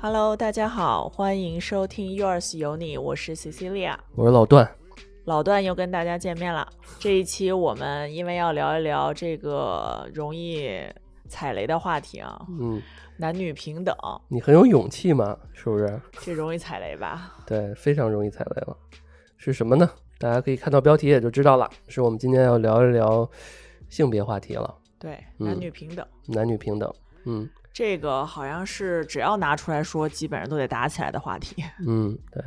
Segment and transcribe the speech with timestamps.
[0.00, 3.94] Hello，大家好，欢迎收听 Yours 有你，我是 Cecilia。
[4.16, 4.68] 我是老段，
[5.26, 6.66] 老段又跟大家见面了。
[6.98, 10.82] 这一期我们因为要聊一聊这个容易
[11.28, 12.82] 踩雷的话题啊，嗯，
[13.16, 13.94] 男女平等，
[14.26, 16.00] 你很有勇气嘛，是不是？
[16.20, 17.36] 这容易踩雷吧？
[17.46, 18.76] 对，非常容易踩雷了。
[19.44, 19.90] 是什么呢？
[20.20, 23.28] 大家可以看到标题也就知道了，是我们今天要聊一聊
[23.88, 26.92] 性别话题了，对，嗯男女平等，男女平等。
[27.24, 31.64] 嗯这个好像是只要拿出来说，基本上都得打起来的话题。
[31.84, 32.40] 嗯，对。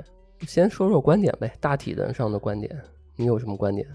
[0.47, 2.73] 先说说观点呗，大体的上的观点，
[3.17, 3.85] 你有什么观点？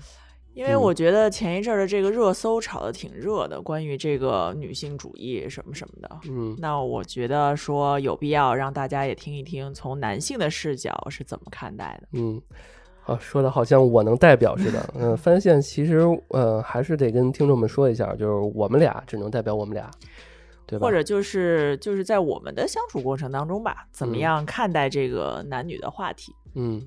[0.52, 6.20] 因为我觉得前一阵儿的这个热搜炒得挺热的，关于这个女性主义什么什么的。
[6.28, 12.08] 嗯那我觉得说有必要让大家也听一听，从男性的视角是怎么看待的。
[12.14, 12.42] 嗯，
[13.10, 14.94] 好，说的好像我能代表似的。
[14.96, 19.90] 嗯，翻线其实呃还是得跟听众们说一下，就是我们俩只能代表我们俩，
[20.64, 20.86] 对吧？
[20.86, 26.32] 或者就是就是在我们的相处过程当中吧，怎么嗯样看待这个男女的话题？
[26.54, 26.80] 嗯，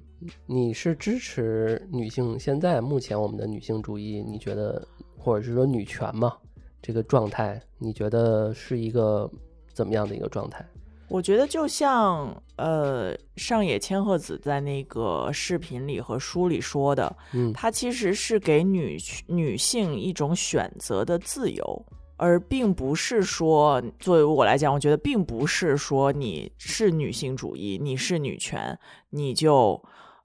[0.45, 4.23] 你是支持女性现在目前我们的女性主义？
[4.25, 6.33] 你觉得，或者是说女权嘛？
[6.81, 9.29] 这个状态，你觉得是一个
[9.73, 10.65] 怎么样的一个状态？
[11.13, 18.97] 我觉得就像呃上野千鹤子在那个视频里和书里说的，嗯它其实是给女
[19.27, 21.85] 女性一种选择的自由，
[22.17, 28.75] 而并不是说，作为我来讲，我觉得并不是说你是女性主义，你是女权，
[29.11, 29.79] 你就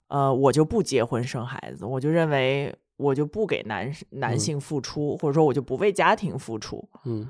[0.07, 6.83] 呃我就不结婚生孩子，我就认为我就不给男男嗯性付出，或者说我就不为家庭付出。
[7.05, 7.29] 嗯，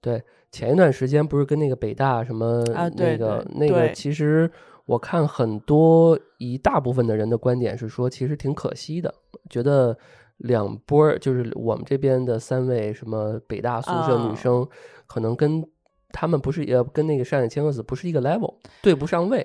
[0.00, 4.50] 对，前一段时间不是跟那个北大什么啊对那个对那个，其实
[4.86, 9.14] 我看很多一大部分的人的观点是说，其实挺可惜的，
[9.48, 9.96] 觉得。
[10.38, 14.64] 两波儿就是我们这边的三位什么北大宿舍女啊生，
[15.08, 15.68] 可能跟
[16.12, 19.44] 他们不是呃跟那个上野千鹤子不是一个 level，对不上位。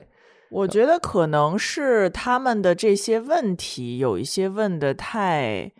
[0.52, 5.72] 我觉得可能是他们的这些问题有一些问的太，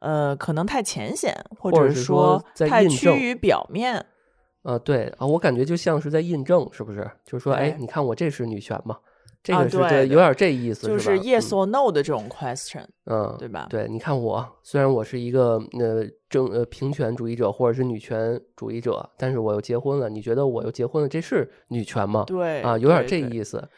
[0.00, 4.06] 呃，可能太浅显，或或者说太趋于表面。
[4.62, 7.10] 啊，对啊，我感觉就像是在印证，是不是？
[7.24, 8.96] 就是说，哎，你看我这是女权嘛，
[9.42, 13.66] 这啊个是对有点这意思，就是 yes or no 的这种 question，嗯，嗯对吧？
[13.68, 22.24] 对，你看我虽然我是一个呃正呃平权主义者或者是女权主义者，但是我又结婚了，你觉得我又结婚了，这是女权吗？
[22.26, 23.68] 对啊，有点这意思。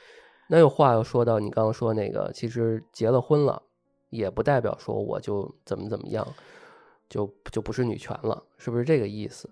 [0.50, 3.62] 那有话又说到你刚刚说那个，其实结了婚了，
[4.10, 6.26] 也不代表说我就怎么怎么样，
[7.08, 9.48] 就就不是女权了，是不是这个意思？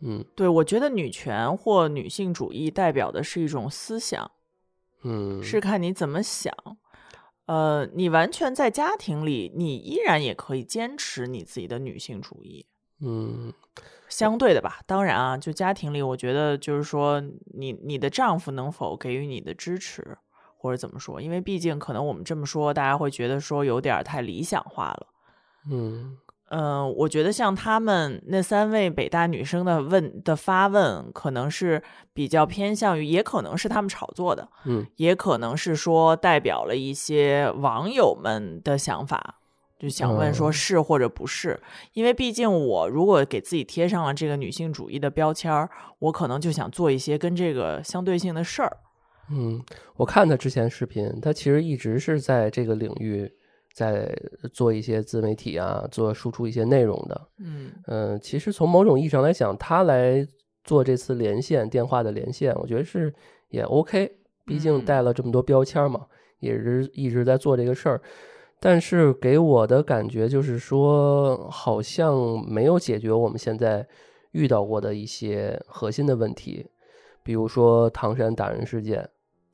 [0.00, 4.30] 嗯对，我觉得女权或女性主义代表的是一种思想，
[5.02, 6.54] 嗯，是看你怎么想。
[7.46, 12.66] 呃，你完全在家庭里，你依然也可以坚持你自己的女性主义。
[13.00, 13.52] 嗯
[14.08, 17.20] 相对的吧，当然啊，就家庭里，我觉得就是说
[17.54, 20.18] 你，你的丈夫能否给予你的支持，
[20.56, 21.20] 或者怎么说？
[21.20, 25.06] 因为毕竟可能我们这么说，大家会觉得说有点太理想化了。
[25.70, 26.16] 嗯
[26.48, 31.82] 嗯、我觉得像他们那三位北大女生的问的发问，可能是
[32.14, 39.40] 比较偏向于，也可能是他们炒作的，嗯也可能是说代表了一些网友们的想法，
[39.78, 41.60] 就想问说嗯是或者不是。
[41.94, 45.68] 因为毕竟我如果给自己贴上了这个女性主义的标签儿，
[45.98, 48.76] 我可能就想做一些跟这个相对性的事儿。
[49.28, 49.60] 嗯，
[49.96, 53.28] 我看他之前视频，他其实一直是在这个领域
[53.76, 54.10] 在
[54.54, 57.28] 做一些自媒体啊，做输出一些内容的。
[57.40, 60.26] 嗯嗯，其实从某种意义上来讲，他来
[60.64, 63.12] 做这次连线电话的连线，我觉得是
[63.50, 64.10] 也 OK，
[64.46, 66.06] 毕竟嗯带了这么多标签儿嘛，
[66.38, 68.00] 也是一直在做这个事儿。
[68.58, 72.16] 但是给我的感觉就是说，好像
[72.48, 73.86] 没有解决我们现在
[74.30, 76.66] 遇到过的一些核心的问题，
[77.22, 79.06] 比如说唐山打人事件，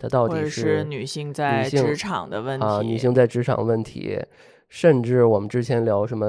[0.03, 4.19] 它到底是女性在职场的问题，啊，女性在职场问题，
[4.69, 6.27] 甚至我们之前聊什么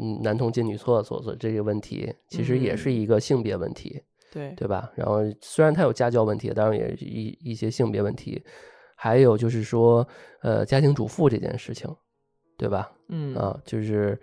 [0.00, 4.00] 嗯男童进女厕所的这些问题，其实也是嗯一个性别问题，
[4.32, 4.92] 对对吧？
[4.94, 8.40] 然后虽然它有家教问题，当然也是一一些性别问题，
[8.94, 10.06] 还有就是说
[10.42, 11.92] 呃家庭主妇这件事情，
[12.56, 12.92] 对吧？
[13.08, 14.16] 嗯啊，就是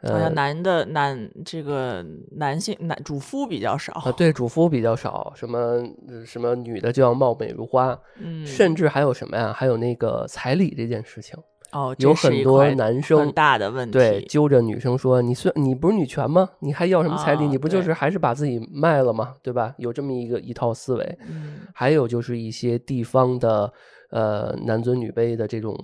[0.00, 5.58] 好呃像男的男这个男性男主夫比较少，啊，对主夫比较少，什么
[6.06, 9.52] 呃什么女的就要貌美如花，嗯，甚至还有什么呀？
[9.52, 11.36] 还有那个彩礼这件事情，
[11.72, 16.48] 哦，有很多男生很大的问题，对，揪着女生说：“你虽你不是女权吗？
[16.60, 17.44] 你还要什么彩礼？
[17.44, 19.34] 啊你不就是还是把自己卖了吗？
[19.42, 19.74] 对吧？
[19.78, 21.18] 有这么一个一套思维。
[21.28, 23.72] 嗯还有就是一些地方的
[24.10, 25.76] 呃男尊女卑的这种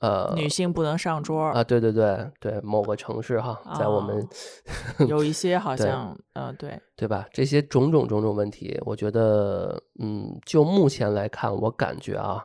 [0.00, 4.26] 呃女性不能上桌儿，啊，对对对对，某个城市哈，在我们、
[5.08, 7.26] 有一些好对像，呃，对，对吧？
[7.32, 12.44] 这些种种种种问题，我觉得，嗯，就目前来看，我感觉啊，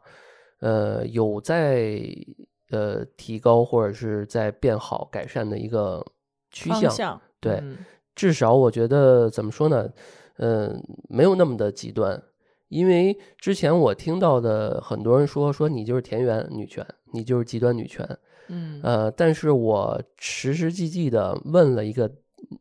[0.62, 2.02] 呃，有在
[2.70, 6.06] 呃提高或者是在变好、改善的一个
[6.52, 6.90] 趋向。
[6.90, 7.78] 向，对嗯
[8.14, 9.90] 至少我觉得怎么说呢？
[10.38, 12.22] 嗯、没有那么的极端。
[12.68, 18.08] 因为之前我听到的很多人说说你就是田园女权，你就是极端女权，
[18.48, 22.12] 嗯呃，但是我实实际际的问了一个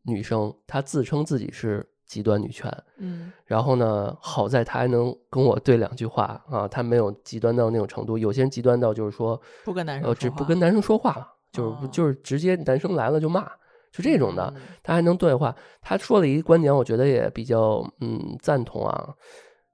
[0.04, 8.18] 女生，她自称自己是极端女权，嗯然后呢，好在她还能跟我对两句话啊，她没有极端到那种程度。
[8.18, 13.44] 有些人极端到就是说，不跟男生呃，说话只不跟男生说话，就是就是直接男生来了就骂，
[13.92, 15.54] 就这种的，嗯她还能对话。
[15.80, 19.14] 她说了一个观点，我觉得也比较嗯赞同啊。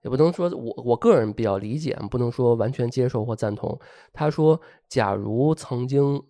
[0.06, 3.76] 也不能说我我个人比较理解，不能说完全接受或赞同。
[4.12, 6.22] 他说，假如曾经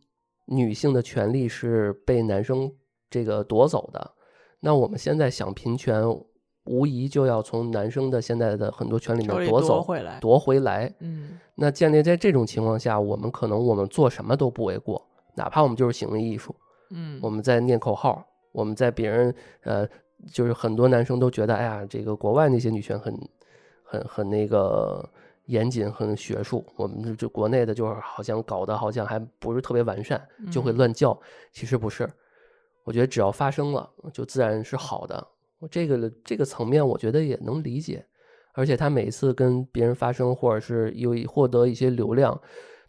[0.46, 2.72] 女性的权利是被男生
[3.10, 4.12] 这个夺走的，
[4.60, 6.02] 那我们现在想平权，
[6.64, 10.90] 无疑就要从男生的现在的很多权利里面夺走、回来，夺回来。
[11.00, 16.54] 嗯那建立在这种情况下，我们可能我们做什么都不为过，哪怕我们就是行为艺术，
[16.90, 19.34] 嗯，我们在念口号，我们在别人
[19.64, 19.86] 呃，
[20.32, 23.14] 就是很多男生都觉得，哎呀，这个国外那些女权很
[23.86, 25.08] 很很那个
[25.46, 31.18] 严谨，很学术，我们就就国内的就是好像搞得好像还不是特别完善，就会嗯乱叫。
[31.52, 32.10] 其实不是，
[32.84, 35.26] 我觉得只要发生了，就自然是好的。
[35.58, 38.04] 我这个这个层面，我觉得也能理解。
[38.52, 42.40] 而且他每次跟别人发生，或者是有获得一些流量，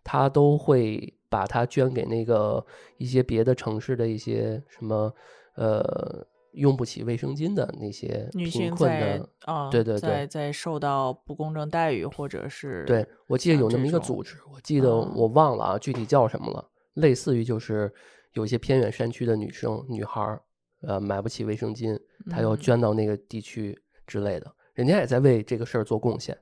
[0.04, 2.66] 他都会把它捐给那个
[2.98, 5.14] 一些别的城市的一些什么
[5.56, 6.26] 呃
[6.58, 9.30] 用不起卫生巾的那些女贫性在困的。
[9.46, 16.70] 啊，对对对在在受到不公正待遇，或者是对，我记得有那么一个组织，我记得嗯我忘了啊，具体叫什么了。
[16.96, 17.94] 类似于就是
[18.34, 20.42] 有一些偏远山区的女生、女孩儿，
[20.82, 22.00] 呃，买不起卫生巾，
[22.30, 26.38] 她要嗯捐到那个地区之类的，人家也在为这个事儿做贡献，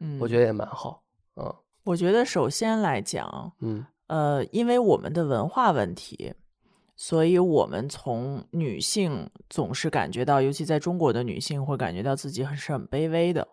[0.00, 1.02] 嗯，我觉得也蛮好。
[1.34, 1.54] 啊，
[1.84, 6.32] 我觉得首先来讲，嗯呃，因为我们的文化问题，
[7.02, 13.48] 所以我们从女性总是感觉到，尤其在中国的女性会感觉到自己很是很卑微的，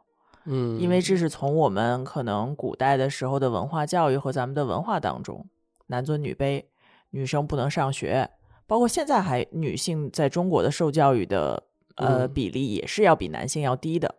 [0.46, 5.44] 嗯，因为这是从我们可能古代的时候的文化教育和咱们的文化当中，
[5.88, 6.64] 男尊女卑，
[7.10, 8.30] 女生不能上学，
[8.68, 11.64] 包括现在还女性在中国的受教育的
[11.96, 14.14] 呃嗯比例也是要比男性要低的。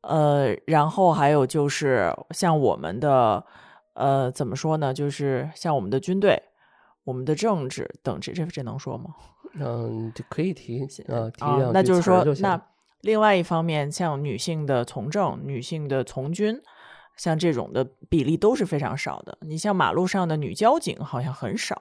[0.00, 3.46] 呃，然后还有就是像我们的
[3.94, 4.92] 呃怎么说呢？
[4.92, 6.42] 就是像我们的军队、
[7.08, 9.14] 我们的政治等这这这能说吗？
[9.58, 12.60] 嗯，就可以提啊，提那就是说那
[13.00, 16.60] 另外一方面，像女性的从政、女性的从军，
[17.16, 19.38] 像这种的比例都是非常少的。
[19.40, 21.80] 你像马路上的女交警好像很少，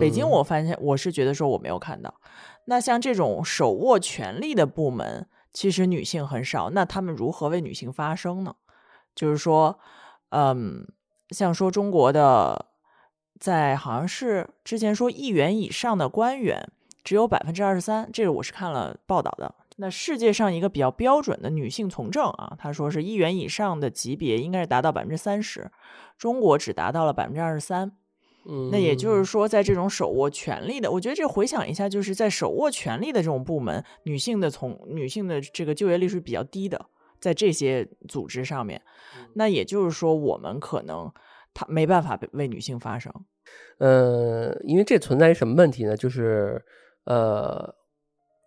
[0.00, 2.12] 北京嗯我发现我是觉得说我没有看到。
[2.64, 8.56] 那像这种手握权力的部门，其实女性很少，那他们如何为女性发声呢？
[9.14, 9.78] 就是说，
[10.30, 10.88] 嗯，
[11.28, 12.66] 像说中国的，
[13.40, 16.70] 在好像是之前说议员以上的官员
[17.02, 19.54] 只有百分之二十三，这个我是看了报道的。
[19.78, 25.70] 那世界上一个比较标准的女性从政啊，他说是议员以上的级别应该是达到百分之三十，
[26.18, 27.90] 中国只达到了百分之二十三。
[28.70, 36.86] 那也就是嗯说，在这种手握权力的，我觉得这回想一下，就是在手握权力的这种部门，女性的从女性的这个就业率是比较低的，
[37.18, 38.82] 在这些组织上面。
[39.34, 41.12] 那也就是说，我们可能
[41.52, 43.12] 他没办法为女性发声。
[43.78, 45.96] 呃，因为这存在于什么问题呢？
[45.96, 46.62] 就是
[47.04, 47.74] 呃，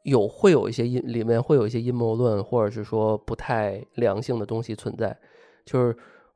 [0.04, 5.18] 有会有一些阴里面会有一些阴谋论，或者是说不太良性的东西存在。
[5.66, 5.88] 就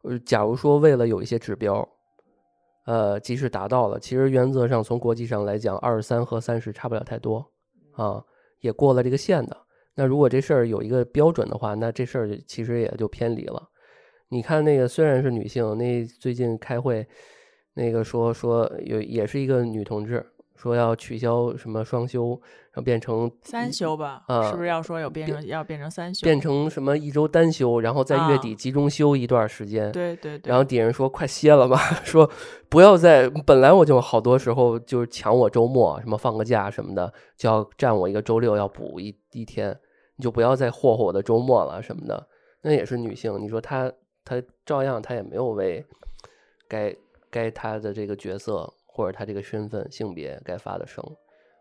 [0.04, 1.88] 是，假如说为了有一些指标，
[2.86, 7.46] 呃，即使达到了，其实原则上从国际上来讲，二十三和三十差不了太多
[7.92, 8.24] 啊，
[8.60, 9.58] 也过了这个线的。
[9.96, 13.70] 那如果这事儿有一个标准的话，那这事儿其实也就偏离了。
[14.30, 17.08] 你看那个虽然是女性，那最近开会，
[17.74, 22.30] 那个说说有也是一个女同志，说要取消什么双休，
[22.72, 26.26] 然后变成三休吧，啊是不是要说有变成要变成三休？
[26.26, 29.92] 变成什么一周单休，然后在月啊底集中休一段时间。
[29.92, 32.30] 对对对，然后底下人说快歇了吧， 说
[32.68, 39.74] 不要再本来我就好多时候就是抢我周末，什么放个假什么的，就要占我一个周六要补一一天，
[40.18, 42.28] 你就不要再霍霍我的周末了什么的。
[42.64, 43.90] 那也是女性，你说她
[44.28, 45.86] 他照样他也没有为
[46.68, 46.94] 该
[47.32, 51.04] 该他的这个角色或者他这个身份性别该发的声，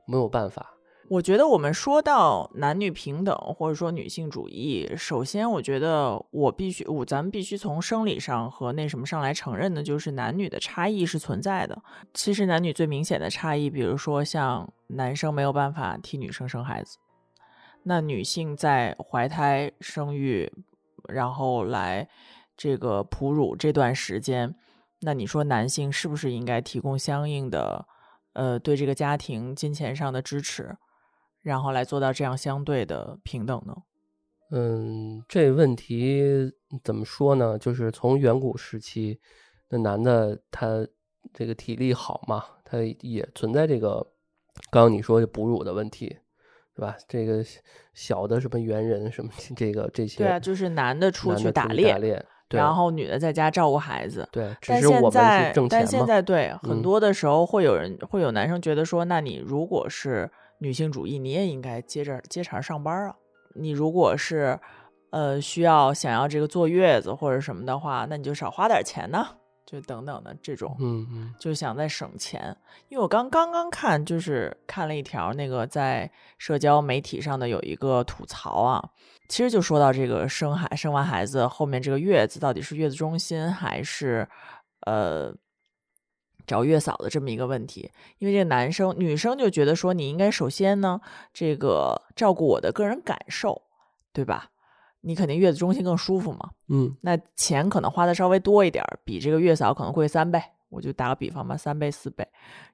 [0.06, 0.72] 没有办法。
[1.08, 11.80] 我觉得我们说到男女平等或者说女性主义，首先我觉得我必须我咱们必须从生理上和那什么上来承认的，就是男女的差异是存在的。
[12.12, 16.98] 其实男女最明显的差异，比如说像男生没有办法替女生生孩子，
[17.84, 20.52] 那女性在怀胎生育，
[21.08, 22.08] 然后来
[22.56, 24.54] 这个哺乳这段时间，
[25.00, 27.86] 那你说男性是不是应该提供相应的
[28.32, 30.76] 呃对这个家庭金钱上的支持？
[31.42, 33.76] 然后来做到这样相对的平等呢？
[34.50, 36.22] 嗯，这问题
[36.82, 37.58] 怎么说呢？
[37.58, 39.20] 就是从远古时期，
[39.68, 40.86] 那男的他
[41.32, 44.04] 这个体力好嘛，他也存在这个
[44.70, 46.16] 刚刚你说的哺乳的问题，
[46.74, 46.96] 是吧？
[47.06, 47.44] 这个
[47.92, 54.28] 小的什么猿人什么这个这些，对啊，就是男的出去打去打猎，然后女的在家照顾孩子。
[54.30, 63.14] 对，只但是我们现在但现在对很嗯多的时候会有人会有男生觉得说，那你如果是女性主义，你也应该接着接茬上班啊。
[63.54, 64.58] 你如果是
[65.10, 69.26] 呃需要想要这个坐月子或者什么的话，那你就少花点钱呢，
[69.66, 70.76] 就等等的这种。
[70.78, 72.56] 嗯嗯就想在省钱，
[72.88, 78.90] 因为我刚刚刚看，就是看了一条那个在社交媒体上的有一个吐槽啊，
[79.28, 84.26] 其实就说到这个生孩生完孩子后面这个月子到底是月子中心还是
[84.86, 85.34] 呃
[86.46, 91.00] 找月嫂的这么一个问题，因为这个男生女生就觉得说你应该首先呢
[91.34, 93.62] 这个照顾我的个人感受，
[94.12, 94.50] 对吧？
[95.02, 102.26] 你肯定月子中心更舒服嘛，嗯那钱可能花的稍微多一点，比这个月嫂可能贵三倍，我就打个比方吧，三倍四倍。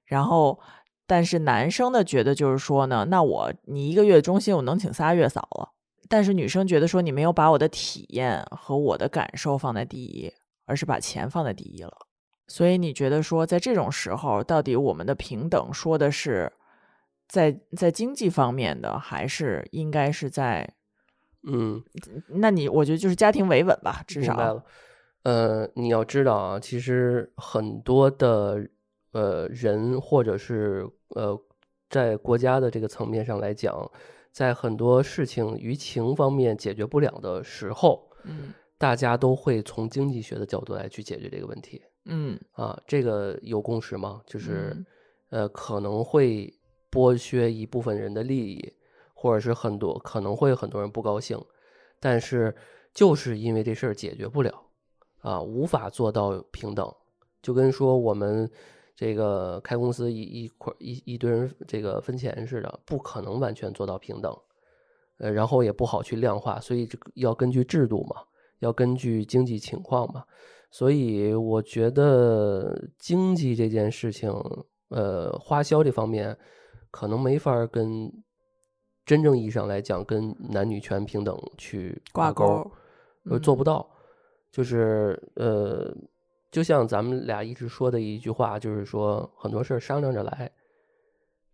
[0.05, 0.59] 然后，
[1.07, 5.69] 但是男生的觉得就是说呢，那我你一个月中心我能请仨月嫂了，
[6.09, 10.33] 但是女生觉得说你没有把我的体验和我的感受放在第一，
[10.64, 11.93] 而是把钱放在第一了。
[12.47, 16.50] 所以你觉得说，在这种时候，到底我们的平等说的是
[17.29, 20.73] 在在经济方面的，还是应该是在？
[21.44, 21.82] 嗯，
[22.28, 24.64] 那你我觉得就是家庭维稳吧，至少明白了。
[25.25, 28.68] 呃，你要知道啊，其实很多的
[29.12, 31.38] 呃人，或者是呃，
[31.88, 33.90] 在国家的这个层面上来讲，
[34.32, 42.76] 在很多事情舆情方面解决不了的时候，嗯大家都会从经济学的角度来去解决这个问题嗯啊。
[42.84, 44.20] 这个有共识吗？
[44.26, 44.87] 就是、嗯
[45.30, 46.52] 呃，可能会
[46.90, 48.72] 剥削一部分人的利益，
[49.23, 51.41] 或者是很多可能会很多人不高兴，
[52.00, 52.52] 但是
[52.93, 54.64] 就是因为这事儿解决不了
[55.21, 56.93] 啊，无法做到平等，
[57.41, 58.50] 就跟说我们
[58.97, 64.37] 这个开公司一一块一一堆人这个分钱似的，不可能完全做到平等，
[65.19, 68.17] 呃，然后也不好去量化，所以这要根据制度嘛，
[68.59, 70.25] 要根据经济情况嘛，
[70.73, 74.33] 所以我觉得经济这件事情，
[74.88, 76.37] 呃，花销这方面
[76.91, 78.12] 可能没法跟
[79.04, 82.71] 真正意义上来讲跟男女权平等去挂钩
[83.25, 83.88] 呃，做嗯不到。
[84.50, 85.97] 就是呃，
[86.50, 90.52] 就像咱们俩一直说的一句话，就是说很多事儿商量着来，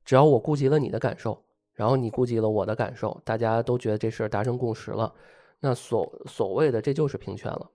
[0.05, 1.41] 只要我顾及了你的感受，
[1.75, 5.15] 然后你顾及了我的感受，大家都觉得这事儿达成共识了，
[5.61, 7.71] 那所所谓的这就是平权了。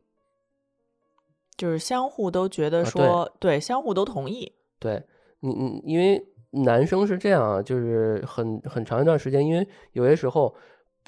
[1.55, 5.01] 就是相互都觉得说，对，相互都同意，对
[5.39, 6.21] 你，你因为
[6.53, 10.53] 男生是这样啊，就是很很长一段时间，因为有些时候，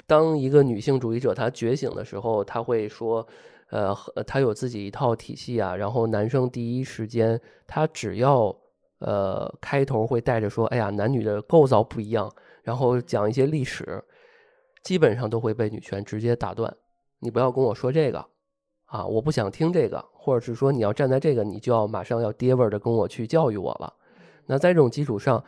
[0.06, 3.26] 当一个女性主义者她觉醒的时候，她会说，
[3.70, 8.54] 呃，和她有自己一套体系啊，然后男生第一时间他只要
[8.98, 14.02] 呃开头会带着说，哎呀，男女的构造不一样，然后讲一些历史，
[14.82, 16.76] 基本上都会被女权直接打断，
[17.20, 18.26] 你不要跟我说这个。
[18.86, 23.92] 啊，我不想听这个，或者是说你要站在这个，你就要马上要爹味儿的跟我去教育我了。
[24.46, 25.42] 那在这种基础上，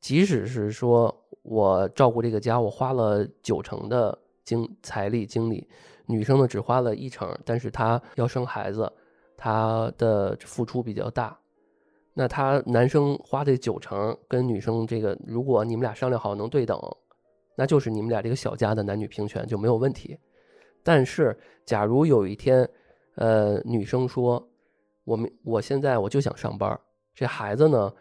[0.00, 5.68] 即使是说我照顾这个家，我花了九成的精财力精力，
[6.06, 8.90] 女生呢只花了一成，但是她要生孩子，
[9.36, 11.38] 她的付出比较大。
[12.16, 16.78] 那他男生花这九成跟女生这个，如果你们俩商量好能对等，
[17.56, 20.16] 那就是你们俩这个小家的男女平权就没有问题。
[20.84, 22.68] 但是，假如有一天，
[23.16, 24.48] 呃，女生说，
[25.02, 26.78] 我们我现在我就想上班，
[27.16, 27.92] 这孩子呢，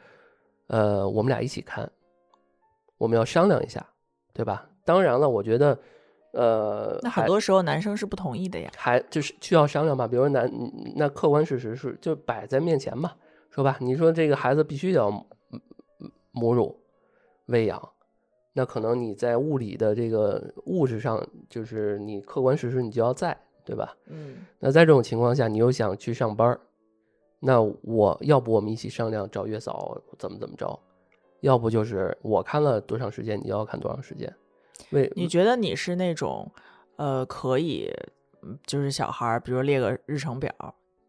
[0.73, 1.87] 呃，我们俩一起看，
[2.97, 3.85] 我们要商量一下，
[4.33, 4.67] 对吧？
[4.83, 5.77] 当然了，我觉得，
[6.31, 8.71] 呃，那很多时候男生是不同意的呀。
[8.75, 10.07] 还就是需要商量吧。
[10.07, 10.51] 比如说男，
[10.95, 13.11] 那客观事实是就摆在面前嘛，
[13.51, 15.25] 说吧，你说这个孩子必须得要母
[16.31, 16.75] 母乳
[17.45, 17.89] 喂养，
[18.53, 23.95] 那可能你在物理的这个物质上，就是你客观事实你就要在，对吧？
[24.07, 26.59] 嗯那在这种情况下，你又想去上班儿，
[27.45, 30.79] 那我要不我们一起商量找月嫂怎么怎么着？
[31.41, 34.33] 要不就是我看了多长时间，你要看多长时间。
[34.91, 36.49] 为你觉得你是那种，
[36.95, 37.91] 呃，可以，
[38.41, 40.49] 嗯就是小孩儿，比如列个日程表，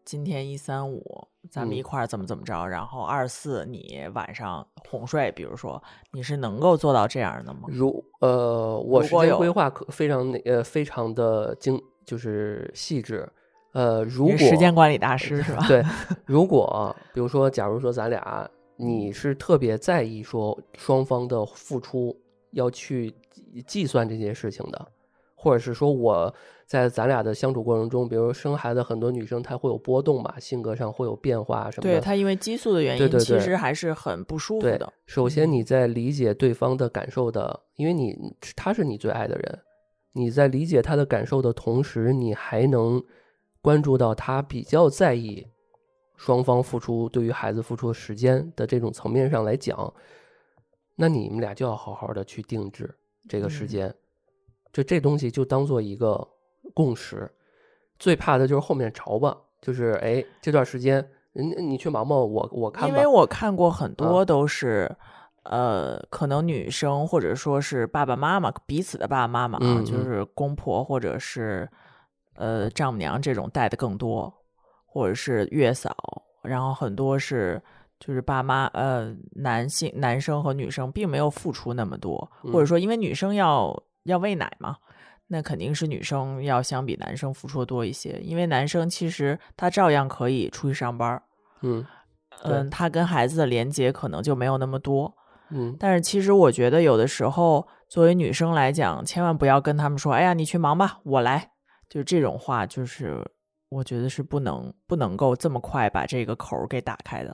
[0.03, 7.61] 今天一三五咱们嗯一块儿怎么怎么着，然后二四你晚上哄睡，比如说你是能够做到这样的吗？
[7.69, 13.31] 如呃，我时间规划可非常那呃非常的精，就是细致。
[13.75, 15.65] 呃，如果时间管理大师是吧？
[15.67, 15.83] 对，
[16.25, 22.17] 如果比如说，假如说咱俩你是特别在意说双方的付出
[22.51, 23.13] 要去
[23.53, 24.87] 计计算这些事情的，
[25.35, 26.33] 或者是说我
[26.65, 31.95] 在咱俩的相处过程中，比如生孩子，很多女生她会有波动嘛，性格上会有变化什么的。
[31.95, 38.15] 对她因为激素的原因，对对对其实还是很不舒服的。，首先嗯你在理解对方的感受的，因为你
[38.55, 39.59] 他是你最爱的人，
[40.13, 43.03] 你在理解他的感受的同时，你还能
[43.65, 45.47] 关注到他比较在意
[46.15, 49.91] 双方付出对于孩子付出的时间的这种层面上来讲，
[50.95, 52.95] 那你们俩就要好好的去定制
[53.27, 53.95] 这个时嗯间，
[54.71, 56.27] 就这东西就当做一个
[56.75, 57.27] 共识。
[57.97, 61.03] 最怕的就是后面吵吧，就是哎这段时间，
[61.33, 62.87] 你你去忙忙，我我看吧。
[62.87, 64.95] 因为我看过很啊多都是，
[65.43, 71.67] 呃，可能女生或者说是爸爸妈妈彼此的爸爸妈妈啊，嗯嗯就是公婆或者是
[72.35, 74.33] 呃丈母娘这种带的更多，
[74.85, 75.95] 或者是月嫂，
[76.41, 77.61] 然后很多是
[77.99, 84.77] 就是爸妈呃男性男生和女生并没有付出那么多，或者嗯说因为女生要要喂奶嘛。
[85.27, 91.19] 那肯定是女生要相比男生付出的多一些，因为男生其实他照样可以出去上班，
[91.61, 91.83] 嗯
[92.43, 95.11] 嗯，他跟孩子的连接可能就没有那么多。
[95.49, 101.49] 嗯但是其实我觉得有的时候，作为女生来讲，千万不要跟他们说：“哎呀，你去忙吧，我来。”
[101.95, 103.25] 就这种话，就是
[103.69, 107.33] 我觉得是不能不能够这么快把这个口儿给打开的。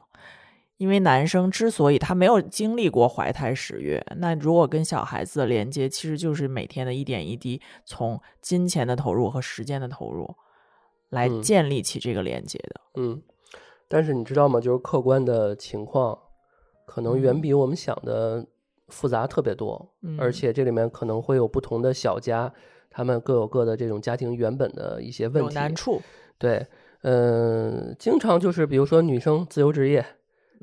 [0.78, 10.36] 因为男生之所以他没有经历过怀胎十月，那如果跟小孩子的连接，其实就是每天的一点一滴，从金钱的投入和时间的投入，
[11.10, 12.82] 来嗯建立起这个连接的。
[13.02, 13.20] 嗯，
[13.88, 14.62] 但是你知道吗？
[14.62, 16.16] 就是客观的情况，
[16.86, 18.46] 可能远嗯比我们想的
[18.90, 22.54] 复杂特别多，而嗯且这里面可能会有不同的小家，
[22.92, 25.56] 他们各有各的这种家庭原本的一些问题。
[25.56, 26.00] 难处，
[26.38, 26.68] 对，
[27.02, 30.06] 嗯、经常就是比如说女生自由职业，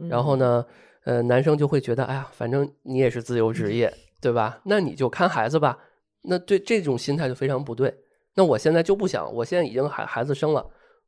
[0.09, 0.39] 然后嗯？
[0.39, 0.67] 呢，
[1.05, 4.61] 呃，男生就会觉得，哎呀，反正你也是自由职业， 对吧？
[4.67, 5.79] 那你就看孩子吧。
[6.23, 7.93] 那对这种心态就非常不对。
[8.35, 10.65] 那我现在就不想，我现在已经孩孩子生了，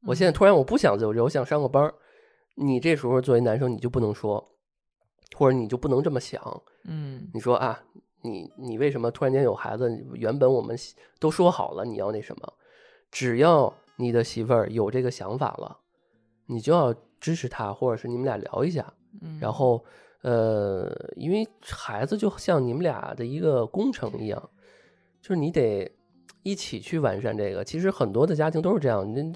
[0.06, 1.94] 我现在嗯突然我不想自由职业，我想上个班儿。
[2.56, 4.56] 你这时候作为男生，你就不能说，
[5.37, 6.42] 或者你就不能这么想。
[6.85, 7.80] 嗯你说啊，
[8.22, 9.90] 你你为什么突然间有孩子？
[10.14, 10.76] 原本我们
[11.18, 12.52] 都说好了你要那什么，
[13.11, 15.78] 只要你的媳妇儿有这个想法了，
[16.46, 18.92] 你就要支持她，或者是你们俩聊一下。
[19.20, 19.85] 嗯，然后
[20.22, 24.50] 呃，因为孩子就像你们俩的一个工程一样，
[25.20, 25.90] 就是你得
[26.42, 27.64] 一起去完善这个。
[27.64, 29.33] 其实很多的家庭都是这样，你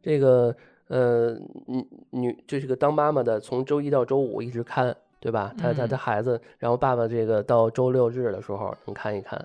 [0.00, 0.56] 这个
[0.88, 1.34] 呃，
[1.66, 4.96] 女女这是个当妈妈的，从周一到周五一直看，
[5.26, 5.52] 对吧？
[5.58, 9.44] 他他嗯的孩子，然后爸爸这个到周六日的时候能看一看。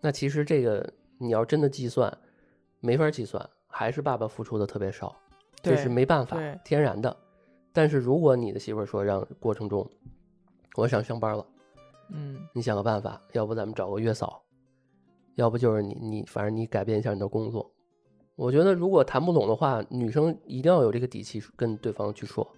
[0.00, 2.16] 那其实这个你要真的计算，
[2.78, 5.16] 没法计算，还是爸爸付出的特别少，
[5.62, 7.16] 这是没办法，天然的。
[7.72, 9.84] 但是如果你的媳妇儿说让过程中，
[10.76, 11.44] 我想上班了，
[12.10, 14.40] 嗯你想个办法，要不咱们找个月嫂，
[15.34, 17.68] 要不就是你你反正你改变一下你的工作。
[18.36, 22.48] 我觉得如果谈不拢的话，女生一定要有这个底气跟对方去说。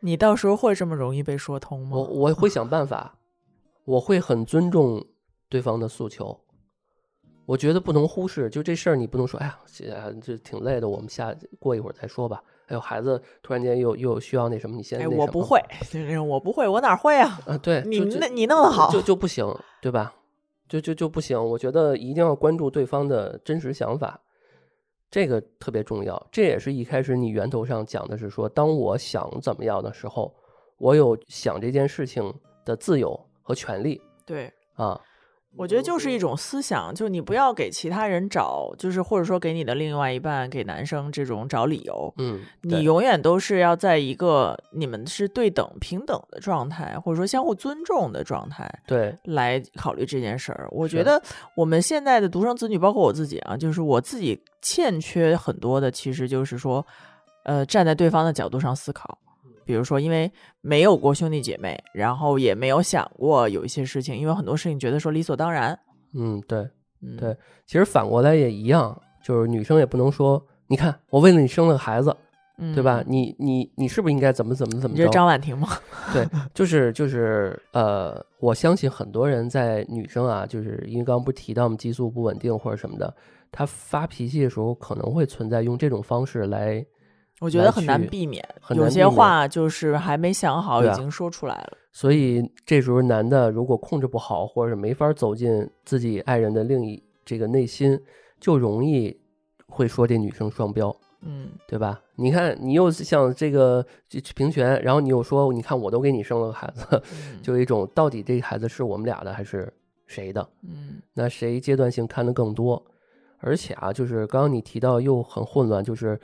[0.00, 1.96] 你到时候会这么容易被说通吗？
[1.96, 3.14] 我我会想办法，
[3.84, 5.04] 我会很尊重
[5.48, 6.40] 对方的诉求。
[7.46, 12.42] 我觉得不能忽视，就这事儿你不能说，哎呀，这挺累的，我们下过一会儿再说吧。
[12.66, 15.60] 还有，孩子突然间又又需要那什么，你先我不会，
[15.90, 17.40] 就是我不会，我哪会啊？
[17.46, 19.44] 啊，对，你那你弄得好就就不行，
[19.80, 20.14] 对吧？
[20.68, 21.36] 就就就不行。
[21.36, 24.20] 我觉得一定要关注对方的真实想法，
[25.10, 26.28] 这个特别重要。
[26.30, 30.34] 这也是一开始你源头上讲的是说，当我想怎么样的时候，
[30.78, 32.32] 我有想这件事情
[32.64, 35.00] 的自由和权利对，啊。
[35.56, 42.12] 我觉得就是一种思想，就你不要给其他人找，就是或者说给你的另外一半，给男生这种找理由。
[42.18, 50.68] 嗯，你永远都是要在一个你们是对等平等的状态，或者说相互尊重的状态对，来考虑这件事儿。
[50.70, 51.20] 我觉得
[51.56, 56.86] 我们现在的独生子女，包括我自己啊，就是我自己欠缺很多的，其实就是说，
[57.44, 59.18] 呃，站在对方的角度上思考。
[59.70, 60.28] 比如说，因为
[60.60, 65.78] 没有过兄弟姐妹，然后也没有想过有一些事情，因为很多事情觉得说理所当然。
[66.14, 66.68] 嗯，对。
[67.02, 67.34] 嗯，对
[67.66, 72.14] 其实反过来也一样，就是女生也不能说，你看我为了你生了个孩子，
[72.74, 73.00] 对吧？
[73.00, 73.04] 嗯？
[73.08, 75.10] 你你你是不是应该怎么怎么怎么着你这是？
[75.10, 75.68] 张婉婷吗？
[76.12, 83.14] 对，就是就是呃，我相信很多人在女生啊，就是因为刚刚不是提到我们激素不稳定或者什么的，
[83.50, 86.84] 她发脾气的时候可能会存在用这种方式，来
[87.40, 91.76] 我觉得很难去避免，有些很难避免话就是还没想好，已经说出来了。
[91.90, 97.98] 所以这时候男的如果控制不好，或者是没法走进自己爱人的另一这个内心，
[98.38, 99.18] 就容易
[99.66, 100.94] 会说这女生双标。
[101.22, 102.00] 嗯，对吧？
[102.14, 109.70] 你看，你又像这个这平权，然后你又说，你看我都给你生了个孩子，嗯 就一种到底这孩子是我们俩的还是
[110.06, 110.48] 谁的？
[110.62, 112.82] 嗯那谁阶段性看的更多？
[113.38, 116.18] 而且啊，就是刚刚你提到又很混乱，就是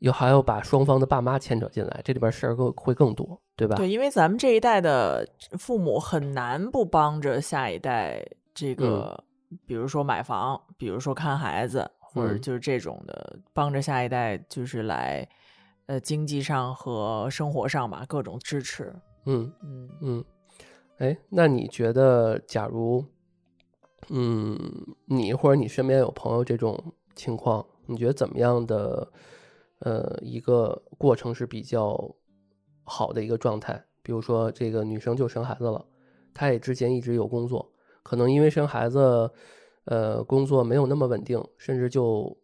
[0.00, 3.76] 又还要把双方的爸妈牵扯进来，这里边事儿更会更多，对吧？
[3.76, 9.24] 对，因为咱们这一代的父母很难不帮着下一代这个，
[9.66, 15.28] 比如说买房，比如说看孩子，或者嗯就是这种的，帮着下一代就是来，
[15.86, 18.94] 呃，经济上和生活上吧，各种支持。
[19.26, 20.24] 嗯嗯嗯，
[20.98, 23.04] 哎，那你觉得，假如，
[24.08, 24.56] 嗯，
[25.06, 29.10] 你或者你身边有朋友这种情况，你觉得怎么样的，
[29.80, 32.14] 呃，一个过程是比较
[32.84, 33.84] 好的一个状态？
[34.02, 35.84] 比如说，这个女生就生孩子了，
[36.32, 37.70] 她也之前一直有工作，
[38.02, 39.30] 可能因为生孩子，
[39.84, 42.36] 呃，工作没有那么稳定，甚至就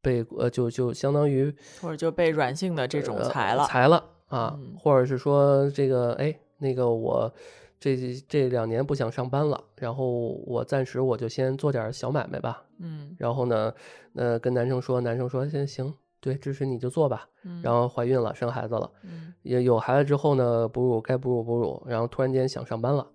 [0.00, 3.64] 被呃，就就相当于或者就被软性的这种呃裁了。
[3.66, 7.32] 裁了啊，嗯或者是说这个哎，那个我
[7.78, 10.10] 这这两年不想上班了，然后
[10.46, 12.64] 我暂时我就先做点小买卖吧。
[12.78, 13.72] 嗯然后呢，
[14.14, 17.28] 呃，跟男生说，男生说行行，对，支持你就做吧。
[17.42, 23.06] 嗯，然后怀孕了，生孩子了，嗯也有孩子之后呢，哺乳该哺乳哺乳，然后突然间想上班了，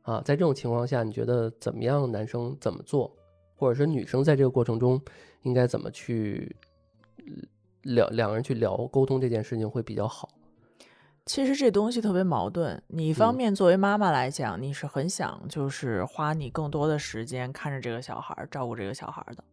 [0.00, 2.10] 啊，在这种情况下，你觉得怎么样？
[2.10, 3.14] 男生怎么做，
[3.56, 4.98] 或者是女生在这个过程中
[5.42, 6.56] 应该怎么去
[7.18, 7.24] 呃
[7.82, 10.30] 聊两个人去聊沟通这件事情会比较好？
[11.26, 12.82] 其实这东西特别矛盾。
[12.86, 19.44] 你一方嗯面作为妈妈来讲，你是很想就是花你更多的时间看着这个小孩儿，照顾这个小孩儿的。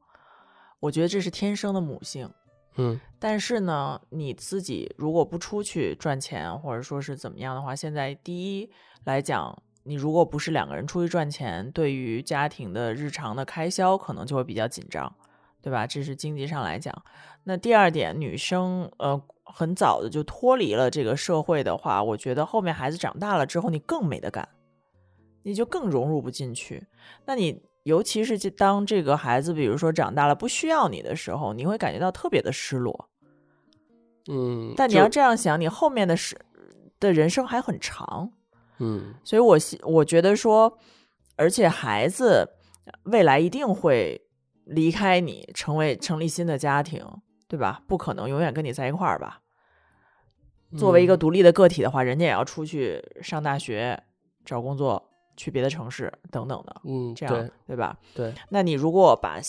[0.80, 2.30] 我觉得这是天生的母性。
[2.78, 8.70] 嗯但是呢，你自己如果不出去赚钱，或者说是怎么样的话，现在第一
[9.06, 15.12] 来讲，你如果不是两个人出去赚钱，对于家庭的日常的开销可能就会比较紧张，
[15.62, 15.88] 对吧？
[15.88, 16.94] 这是经济上来讲。
[17.44, 24.48] 那第二点，女生呃很早的就脱离了这个社会的话，我觉得后面孩子长大了之后，你更没得干，
[25.42, 26.86] 你就更融入不进去。
[27.26, 33.10] 那你尤其是这当这个孩子，比如说长大了不需要你的时候，你会感觉到特别的失落。
[34.30, 36.38] 嗯，但你要这样想，你后面的是
[37.00, 38.30] 的人生还很长，
[38.80, 40.78] 嗯所以我希我觉得说，
[41.38, 42.50] 而且孩子
[43.04, 44.22] 未来一定会
[44.66, 47.02] 离开你，成为成立新的家庭，
[47.48, 47.82] 对吧？
[47.88, 49.40] 不可能永远跟你在一块儿吧。
[50.78, 54.04] 作为一个嗯独立的个体的话，人家也要出去上大学、
[54.44, 57.98] 找工作、去别的城市等等的，嗯这样对对吧？
[58.14, 59.40] 对那你如果把，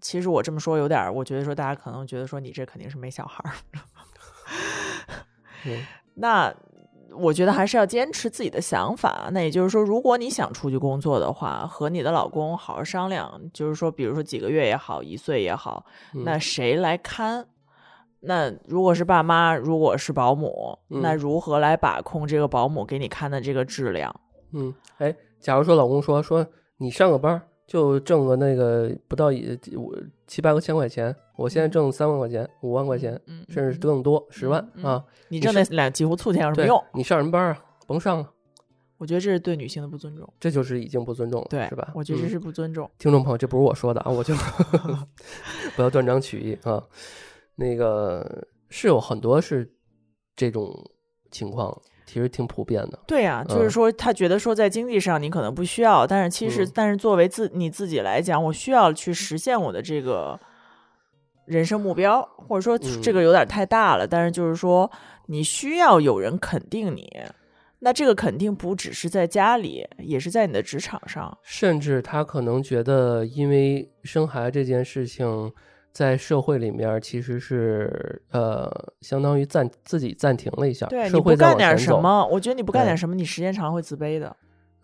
[0.00, 3.52] 其实我这么说有点儿，我觉得说大家可能觉得说你这肯定是没小孩儿，
[5.66, 6.54] 嗯 那
[7.14, 9.28] 我觉得还是要坚持自己的想法。
[9.32, 17.46] 那也就是说，如果你想出去工作的话，和你的老公好好商量，就是说，比如说几个月也好，一岁也好，嗯那谁来看？
[18.20, 24.14] 那如果是爸妈，如果是保姆，那嗯如何来把控这个保姆给你看的这个质量？
[24.52, 26.46] 嗯，哎，假如说老公说说
[26.78, 29.94] 你上个班就挣个那个不到一五
[30.26, 36.82] 七八个千块钱，我现在挣三万块钱、五万块钱，嗯，甚至嗯更多，十万嗯啊，你挣那两几乎醋钱有什么用？
[36.94, 37.64] 你上什么班啊？
[37.86, 38.30] 甭上了，
[38.98, 40.32] 我觉得这是对女性的不尊重。
[40.38, 41.86] 这就是已经不尊重了，对，是吧？
[41.88, 42.88] 嗯我觉得这是不尊重。
[42.98, 44.34] 听众朋友，这不是我说的啊，我就
[45.74, 46.82] 不要断章取义啊。
[47.54, 49.70] 那个是有很多是
[50.36, 50.72] 这种
[51.30, 51.76] 情况，
[52.12, 52.98] 其实挺普遍的。
[53.06, 60.38] 对呀、就是嗯说，他觉得说在经济上你可能不需要，但是其实，嗯但是作为自你自己来讲，我需要去实现我的这个
[61.46, 64.90] 人生目标，或者说这嗯个有点太大了，但是就是说，
[65.26, 67.08] 你需要有人肯定你。
[67.84, 71.36] 那这个肯定不只是在家里，也是在你的职场上。
[71.42, 75.52] 甚至他可能觉得，因为生孩子这件事情，
[75.92, 78.68] 在社会里面其实是呃，
[79.02, 81.78] 相当于暂自己暂停了一下，对，你社会在不干点。
[81.78, 84.34] 什么，我觉得你不干点什么，你时间长了会自卑的。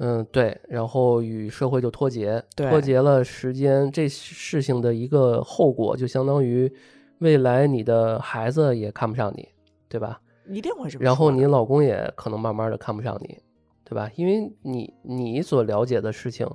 [0.00, 6.72] 嗯，对，然后与社会就脱节，对脱节了时间，这事情的一个后果就相当于
[7.18, 9.48] 未来你的孩子也看不上你，
[9.88, 10.20] 对吧？
[10.46, 11.04] 一定会这么。
[11.04, 13.38] 然后你老公也可能慢慢的看不上你，
[13.82, 14.08] 对吧？
[14.14, 16.46] 因为你你所了解的事情，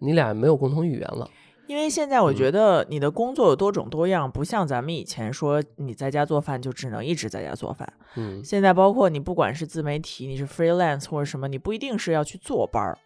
[0.00, 1.28] 你俩没有共同语言了。
[1.68, 7.86] 因为现在我嗯觉得你的工作有多种多样，不像咱们以前说你在家做饭就只能一直在家做饭。
[8.16, 12.98] 嗯现在包括你不管是自媒体，你是 freelance 或者什么，你不一定是要去坐班儿，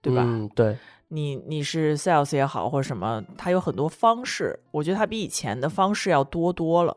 [0.00, 0.22] 对吧？
[0.24, 0.76] 嗯，对，
[1.08, 6.96] 你你是 sales 也好或者什么，它有很多方式，我觉得它比以前的方式要多多了。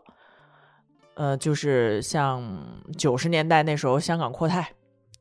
[1.13, 2.43] 呃，就是像
[2.97, 4.69] 九十年代那时候香港阔太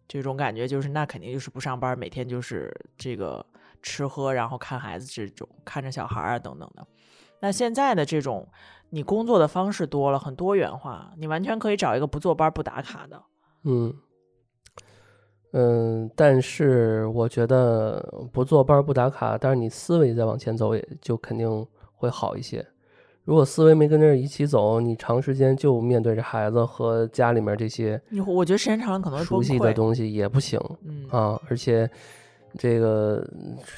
[0.09, 3.47] 这种感觉，就是那肯定就是不上班，每天就是这个
[3.85, 6.85] 吃喝，然后看孩子这种，看着小孩啊等等的。
[7.41, 8.49] 那现在的这种，
[8.89, 13.23] 你工作的方式多了，很多元化，你完全可以找一个不坐班不打卡的。
[13.65, 13.95] 嗯
[15.53, 22.67] 嗯，但是我觉得不坐班不打卡，但是你思维再往前走，也就肯定会好一些。
[23.25, 29.73] 如果思维没跟着一起走，你长时间就面对着孩子和家里面这些你我觉得时间长了可能熟悉的。
[29.73, 31.91] 东西也不行嗯啊，而且
[32.59, 33.27] 这个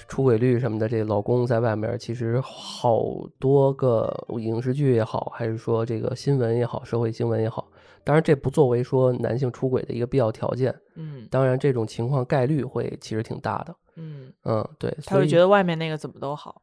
[0.08, 3.02] 出轨率什么的，这老公在外面其实好
[3.38, 7.68] 多个影视剧也好，还是说这个新闻也好，社会新闻也好，
[8.04, 10.74] 当然这不作为说男性出轨的一个必要条件。
[10.94, 13.74] 嗯当然，这种情况概率会其实挺大的。
[13.96, 16.62] 嗯，嗯，对，他会觉得外面那个怎么都好。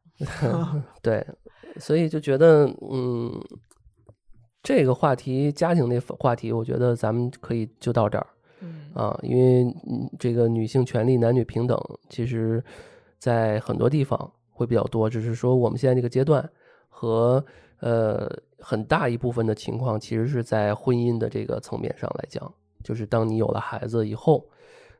[1.02, 1.26] 对，
[1.78, 3.32] 所以就觉得，嗯，
[4.62, 8.33] 这个话题，家庭那话题，我觉得咱们可以就到这儿嗯
[8.94, 11.78] 啊，因为嗯这个女性权利、男女平等，
[12.08, 12.62] 其实
[13.18, 16.48] 在很多地方会比较多，只是说我们现在这个阶段
[16.88, 17.44] 和
[17.80, 18.30] 呃
[18.60, 24.48] 很大一部分的情况，其实是在婚姻的这个层面上来讲，就是当你有了孩子以后，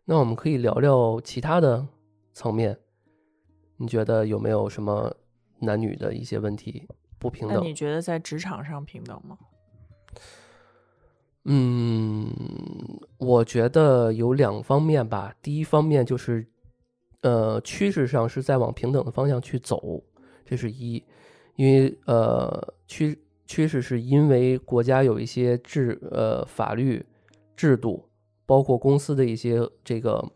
[0.04, 1.86] 那我们可以聊聊其他的
[2.32, 2.76] 层面，
[3.76, 5.14] 你觉得有没有什么
[5.60, 7.58] 男女的一些问题不平等？
[7.58, 9.38] 那你觉得在职场上平等吗？
[11.44, 12.30] 嗯，
[13.18, 15.34] 我觉得有两方面吧。
[15.42, 16.46] 第一方面就是，
[17.20, 20.02] 呃，趋势上是在往平等的方向去走，
[20.44, 21.02] 这是一。
[21.56, 27.04] 因为呃，趋趋势是因为国家有一些制呃法律
[27.54, 28.08] 制度，
[28.44, 30.32] 包括公司的一些这个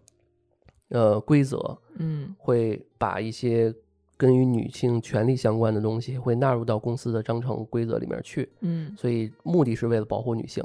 [0.90, 3.74] 呃规则，嗯会把一些
[4.18, 8.50] 跟与女性权利相关的东西会纳入到公司的章程规则里面去。
[8.60, 10.62] 嗯所以目的是为了保护女性。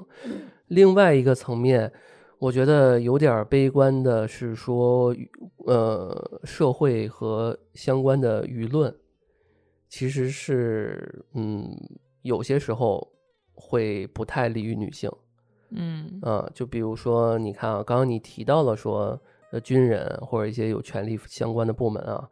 [0.68, 1.90] 另外一个层面，
[2.40, 5.16] 我觉得有点儿悲观的是说，
[5.66, 8.94] 呃，社会和相关的舆论
[9.88, 11.70] 其实是，嗯，
[12.24, 13.08] 有些时候
[13.54, 15.12] 会不太利于女性。
[15.76, 19.20] 嗯啊，就比如说，你看啊，刚刚你提到了说，
[19.52, 22.30] 呃，军人或者一些有权力相关的部门啊，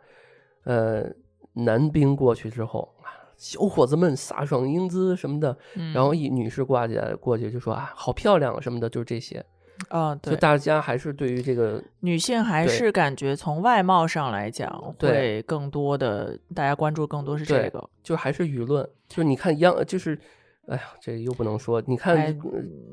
[0.63, 1.05] 呃，
[1.53, 9.45] 男兵过去之后啊，小伙子们飒爽英姿什么的，嗯，然后一女士挂起来过去就说啊，好漂亮什么的，就是这些。
[9.89, 17.89] 啊，就对，大家还是对于这个，女性还是感觉从外貌上来讲，对会更多的大家关注更多是这个。
[18.03, 20.19] 就还是舆论，就是你看央，就是，
[20.67, 22.39] 哎呀，这又不能说，你看，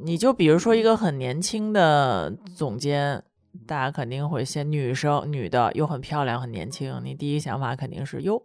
[0.01, 3.23] 你就比如说一个很年轻的总监，
[3.67, 8.43] 大家肯定会先女生女的又很漂亮很年轻，你第一想法肯定是哟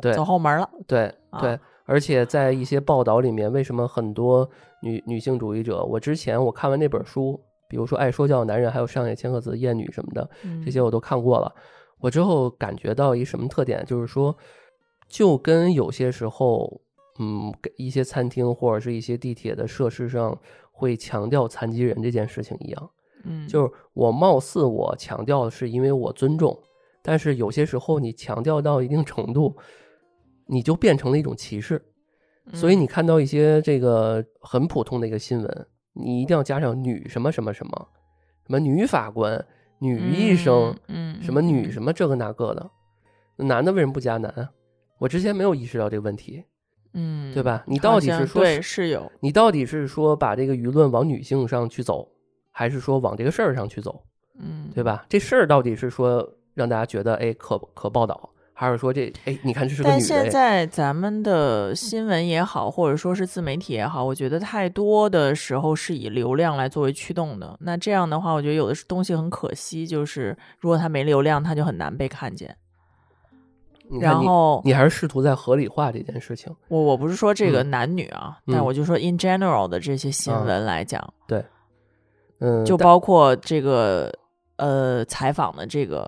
[0.00, 0.68] 对走后门了。
[0.86, 4.48] 对啊对，而且在一些报道里面，为什么很多
[4.80, 11.54] 女女性主义者，我之前我看完那本书，比如说《爱说教的男人》，还有上野千鹤子《厌女》什么的，嗯这些我都看过了。
[11.98, 14.36] 我之后感觉到一什么特点，就是说，
[15.08, 16.80] 就跟有些时候，
[17.18, 20.36] 嗯，给一些餐厅或者是一些地铁的设施上
[20.70, 22.90] 会强调残疾人这件事情一样。
[23.24, 26.58] 嗯，就是我貌似我强调的是因为我尊重，
[27.02, 29.56] 但是有些时候你强调到一定程度，
[30.46, 31.82] 你就变成了一种歧视。
[32.52, 37.88] 所以嗯你看到一些这个很普通的一个新闻，你一定要加上女什么什么什么，
[38.44, 39.44] 什么女法官、
[39.78, 42.70] 女医生，嗯，嗯什么女什么，这个那个的，
[43.44, 44.50] 男的为什么不加男啊？
[44.98, 46.44] 我之前没有意识到这个问题，
[46.94, 47.62] 嗯，对吧？
[47.68, 52.08] 你到底是说对是有，你到底是说把这个舆论往女性上去走，
[52.52, 54.00] 还是说往这个事儿上去走？
[54.38, 55.04] 嗯，对吧？
[55.08, 60.28] 这事儿到底是说让大家觉得哎可可报道，还是说这哎你看这是个女的但现哎？
[60.28, 67.56] 在咱们的新闻也好，或者说是自媒体也好，我觉得太多的时候是以流量来作为驱动的。
[67.60, 72.56] 那这样的话，我觉得有的是东西很可惜，就是如果它没流量，它就很难被看见。
[73.90, 76.50] 你看你然后你还是试图在合理化这件事情。
[76.68, 81.12] 我我不是说这个嗯男女啊，嗯但我就说 in general 的这些新啊闻来讲，
[82.42, 84.12] 嗯，就包括这个
[84.56, 86.02] 呃采访的这个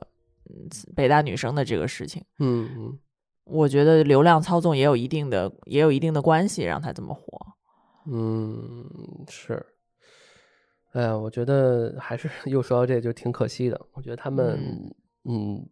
[0.50, 2.22] 嗯北大女生的这个事情。
[2.40, 2.98] 嗯嗯
[3.44, 7.22] 我觉得流量操纵也有一定的也有一定的关系，让他这么火。
[8.06, 8.84] 嗯
[9.28, 9.64] 是。
[10.92, 13.80] 哎呀，我觉得还是 又说到这就挺可惜的。
[13.92, 14.58] 我觉得他们
[15.24, 15.64] 嗯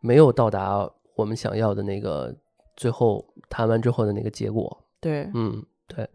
[0.00, 2.34] 没有到达我们想要的那个
[2.76, 4.84] 最后谈完之后的那个结果。
[5.00, 6.08] 对，嗯，对，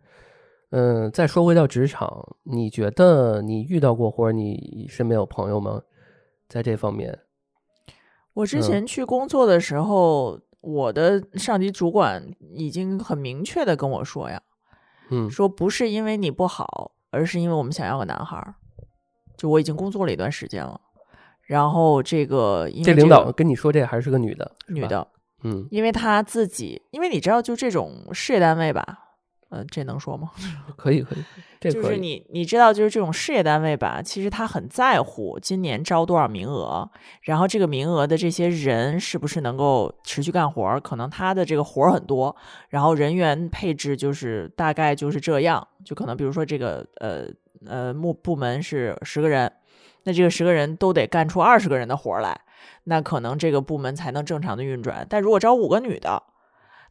[0.72, 5.82] 嗯，再说回到职场，你觉得你遇到过或者你身边有朋友吗？
[6.50, 7.20] 在这方面，
[8.34, 14.42] 我之嗯前去工作的时候，我的上级主管已经很明确的跟我说呀，
[15.10, 18.56] 嗯说不是因为你不好，而是因为我们想要个男孩儿。
[19.38, 20.82] 就我已经工作了一段时间了，
[21.44, 25.08] 然后这个因为个这领导跟你说这还是个女的，女的，
[25.44, 29.07] 嗯，因为她自己，因为你知道，就这种事业单位吧，
[29.50, 30.32] 呃，这能说吗？
[30.76, 31.24] 可 以可以，
[31.72, 36.90] 就是你，你知道，就是这种事业单位吧，其实他很在乎今年招多少名额，
[37.22, 42.36] 然后这个名额的这些人是不是能够持续干活儿，可能他的这个活儿很多，
[42.70, 47.26] 然后人员配置就是大概就是这样，就可能比如说这个呃
[47.66, 49.52] 呃目部门是十个人，
[50.04, 52.38] 那这个十个人都得干出二十个人的活儿来，
[52.84, 55.08] 那可能这个部门才能正常的运转。
[55.10, 56.22] 但如果招五个女的，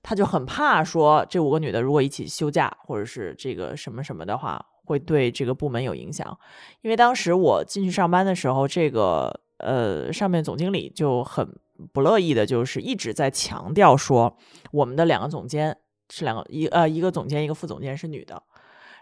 [0.08, 6.38] 他就很怕说这五个女的如果一起休假或者是这个什么什么的话，会对这个部门有影响。
[6.82, 11.58] 因为当时我进去上班的时候，这个呃上面总经理就很
[11.92, 14.36] 不乐意的，就是一直在强调说
[14.70, 15.76] 我们的两个总监
[16.08, 18.40] 是两个一呃一个总监一个副总监是女的，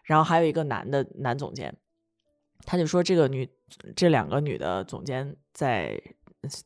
[0.04, 1.76] 然后还有一个男的男总监，
[2.64, 3.46] 他就说这个女
[3.94, 6.00] 这两个女的总监在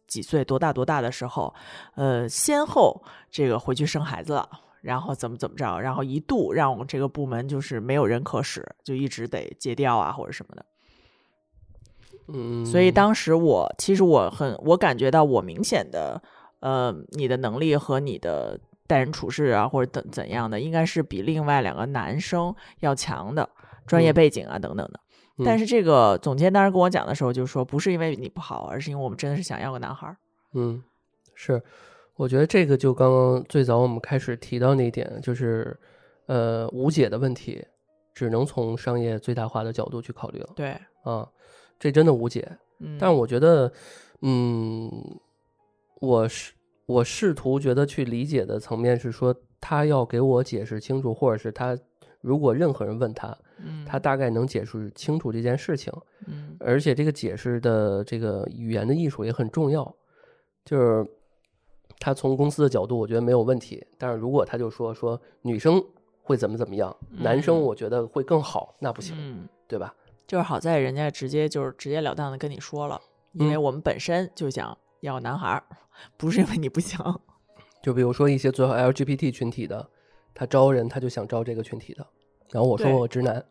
[0.07, 1.55] 几岁多大多大的时候，
[1.95, 4.49] 呃，先后这个回去生孩子了，
[4.81, 10.65] 然后怎么怎么着，然后一度让我这个部门就是没有人可使，就一直得借调啊或者什么的。
[12.29, 16.23] 嗯，所以当时我其实我很我感觉到我明显的
[16.61, 23.49] 呃你的能力和你的待人处事啊或者怎怎样的，应该是比另外两个男生要强的
[23.87, 25.01] 专业嗯背景啊等等的。
[25.45, 30.17] 但嗯是这个总监当时跟我讲的时候，就说不是因为你不好，而是因为我们真的是想要个男孩儿。
[30.55, 30.83] 嗯，
[31.35, 31.63] 是，
[32.17, 35.79] 我觉得这个就刚刚最早我们开始提到那一点，就是
[36.27, 37.65] 呃无解的问题，
[38.15, 41.29] 只能从商业最大化的角度去考虑了对，啊，
[41.79, 42.49] 这真的无解。
[42.81, 43.73] 嗯，但我觉得，
[44.23, 44.91] 嗯，
[46.01, 46.53] 我是
[46.87, 51.77] 我试图觉得去理解的层面是说，他要给我解释清楚，或者是他
[52.21, 55.93] 如果任何人问他，嗯他大概能解释清楚这件事情。
[56.27, 59.95] 嗯而且这个解释的这个语言的艺术也很重要，
[60.65, 61.07] 就是
[61.99, 63.87] 他从公司的角度，我觉得没有问题。
[63.97, 65.83] 但是如果他就说说女生
[66.23, 69.95] 会怎么怎么样，男生嗯我觉得会更好，那不行，嗯，对吧？
[70.27, 73.01] 就是好在人家直接就是直截了当的跟你说了，
[73.33, 75.65] 因为嗯我们本身就想要男孩儿，
[76.17, 77.21] 不是因为你不想。
[77.81, 79.89] 就比如说一些做 LGBT 群体的，
[80.39, 82.07] 他招人他就想招这个群体的，
[82.53, 83.45] 然后我说我直男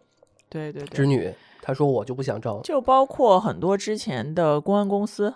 [0.50, 1.30] 对对对，直女，
[1.62, 5.36] 他说我就不想招，就包括很多之前的公安公司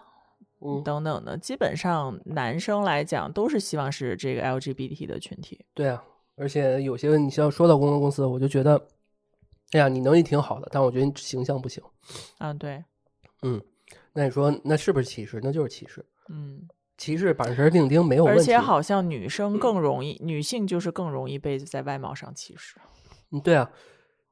[0.62, 5.66] 嗯，等等的，基本上男生来讲都是希望是这个 LGBT 的群体。
[5.74, 6.02] 对啊，
[6.38, 8.82] 而且有些你像说到公关公司，我就觉得，
[9.72, 11.84] 哎呀，你能力挺好的，但我觉得你形象不行。
[12.38, 12.82] 啊，对，
[13.42, 13.62] 嗯，
[14.14, 15.42] 那你说那是不是歧视？
[15.44, 16.66] 那就是歧视，嗯，
[17.02, 18.40] 歧视板神钉钉没有问题。
[18.40, 22.76] 而且好像女生更容易，女性就是更容易被在外貌上歧视。
[23.32, 23.72] 嗯，对啊。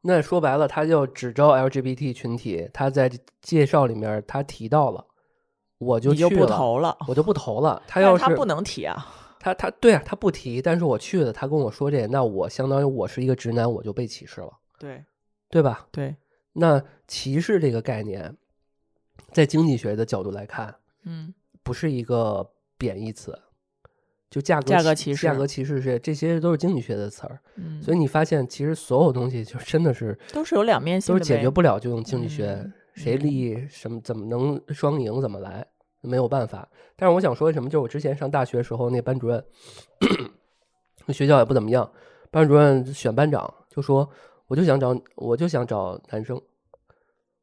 [0.02, 3.10] 那说白了，他就只招 LGBT 群体，他在
[3.42, 5.04] 介绍里面他提到了，
[5.80, 7.82] 我就就不去了，投了，我就不投了。
[7.90, 9.04] 他要是是他不能提啊。
[9.40, 15.04] 他他对啊，他不提，但是我去了，他跟我说这，那我相当于我是一个直男，我就被歧视了，对
[15.50, 15.88] 对吧？
[15.92, 16.16] 对，
[16.54, 18.38] 那歧视这个概念，
[19.32, 22.48] 在经济学的角度来看，嗯，不是一个
[22.80, 23.38] 贬义词，
[24.32, 32.74] 就价格价格歧歧视价格歧视是这些都是经济学的词儿，嗯，所以你发现其实所有东西就真的是都是有两面性都是解决不了，就用经济学，嗯。
[32.96, 35.66] 谁利益什么怎么能双赢怎么来，
[36.02, 36.68] 没有办法。
[36.98, 39.42] 但是我想说什么，就是我之前上大学时候那班主任，
[41.08, 41.90] 学校也不怎么样，
[42.30, 44.10] 班主任选班长就说，
[44.48, 46.42] 我就想找我就想找男生，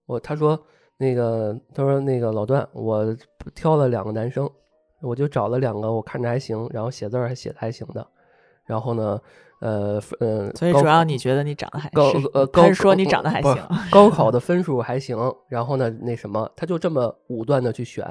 [0.05, 0.63] 我他说
[0.99, 3.17] 那个他说那个老段，我
[3.55, 4.51] 挑了两个男生，
[5.07, 8.07] 我就找了两个我看着还行，然后写字儿还写的还行的，
[8.65, 9.21] 然后呢，
[9.61, 13.57] 呃嗯，所以主要你觉得你长得还高是呃高说你长得还行，
[13.91, 15.17] 高考 的分数还行，
[15.49, 18.05] 然后呢，那什么，他就这么武断的去选，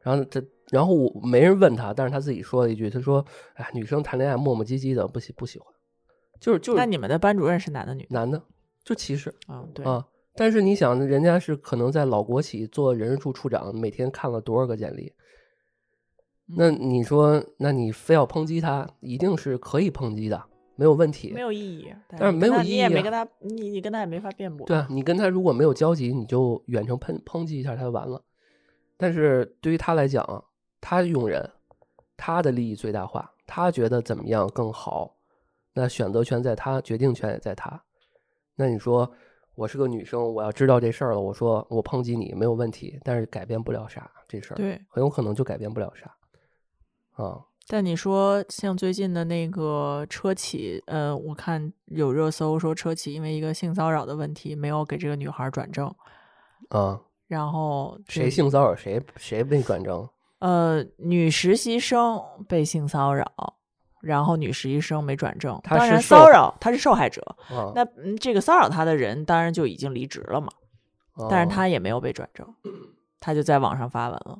[0.00, 3.24] 然后他，然后我没人问他，但是他自己说了一句，他说
[3.54, 5.68] ：“哎，女生谈恋爱磨磨唧唧的，不喜不喜欢，
[6.40, 8.08] 就是就是那你们的班主任是男的女的？
[8.10, 8.42] 男的
[8.82, 10.04] 就歧视啊，对，啊。
[10.36, 15.12] 但是你想，人家是可能在老国企做人事处处长，每天看了多少个简历？
[16.46, 20.44] 那嗯你说，那你非要抨击他，一定是可以抨击的，
[20.76, 21.32] 没有问题。
[21.32, 24.66] 没有意义，但是没有意义啊也没跟他，你你跟他也没法辩驳。
[24.66, 28.22] 对啊，你跟他如果没有交集，你就远程抨抨击一下他就完了。
[28.96, 30.44] 但是对于他来讲，
[30.80, 31.50] 他用人，
[32.16, 35.16] 他的利益最大化，他觉得怎么样更好，
[35.72, 37.82] 那选择权在他，决定权也在他。
[38.54, 39.10] 那你说
[39.54, 44.80] 我是个女生，我要知道这事儿了，我说我抨击你没有问题，但是改变不了啥，这事儿对。
[44.88, 46.14] 很有可能就改变不了啥
[47.14, 47.40] 啊。
[47.66, 55.86] 但你说像最近的那个车企，呃，我看有热搜说车企因为一个性骚扰的问题，没有给这个女孩转正，
[56.68, 60.06] 啊，然后谁性骚扰谁谁被转正
[60.40, 63.26] 呃，女实习生被性骚扰，
[64.02, 65.58] 然后女实习生没转正。
[65.64, 67.72] 当然，她是骚扰她是受害者，啊？
[67.74, 70.48] 那嗯这个骚扰她的人当然就已经离职了嘛，
[71.30, 72.46] 但是哦她也没有被转正，
[73.20, 74.38] 她就在网上发文了。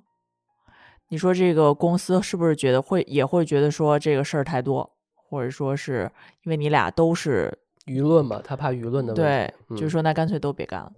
[1.08, 6.10] 你说这个公司是不是觉得会也会觉得说这个事儿太多，或者说是
[6.44, 9.22] 因为你俩都是舆论嘛，他怕舆论的问题。
[9.22, 10.92] 对，嗯就说那干脆都别干了。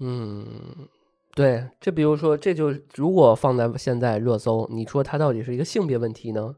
[0.00, 0.88] 嗯，
[1.34, 6.56] 对，这比如说，这就如果放在现在热搜，你说它到底是一个性别问题呢，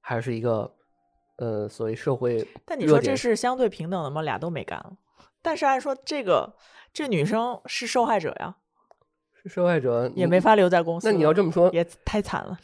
[0.00, 0.72] 还是一个
[1.38, 2.46] 呃所谓社会？
[2.64, 4.22] 但你说这是相对平等的吗？
[4.22, 4.96] 俩都没干了。
[5.42, 6.54] 但是按说这个
[6.92, 8.63] 这女生是受害者呀，是
[9.46, 11.06] 受害者也没法留在公司。
[11.10, 12.58] 那你要这么说，也太惨了。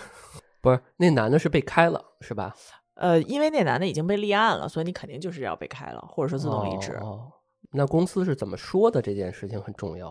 [0.60, 2.54] 不是那男的是被开了是吧？
[2.94, 6.92] 呃，因为那男的已经被立案了，所以你肯定就是要被开了，或者说自动离职。
[7.00, 7.32] 哦哦
[7.70, 9.02] 那公司是怎么说的？
[9.02, 10.10] 这件事情很重要，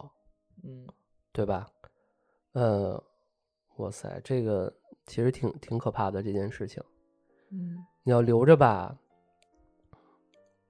[0.64, 0.88] 嗯，
[1.34, 1.68] 对吧？
[2.54, 3.04] 呃，
[3.78, 4.72] 哇塞，这个
[5.08, 6.82] 其实挺挺可怕的这件事情。
[7.52, 8.96] 嗯，你要留着吧，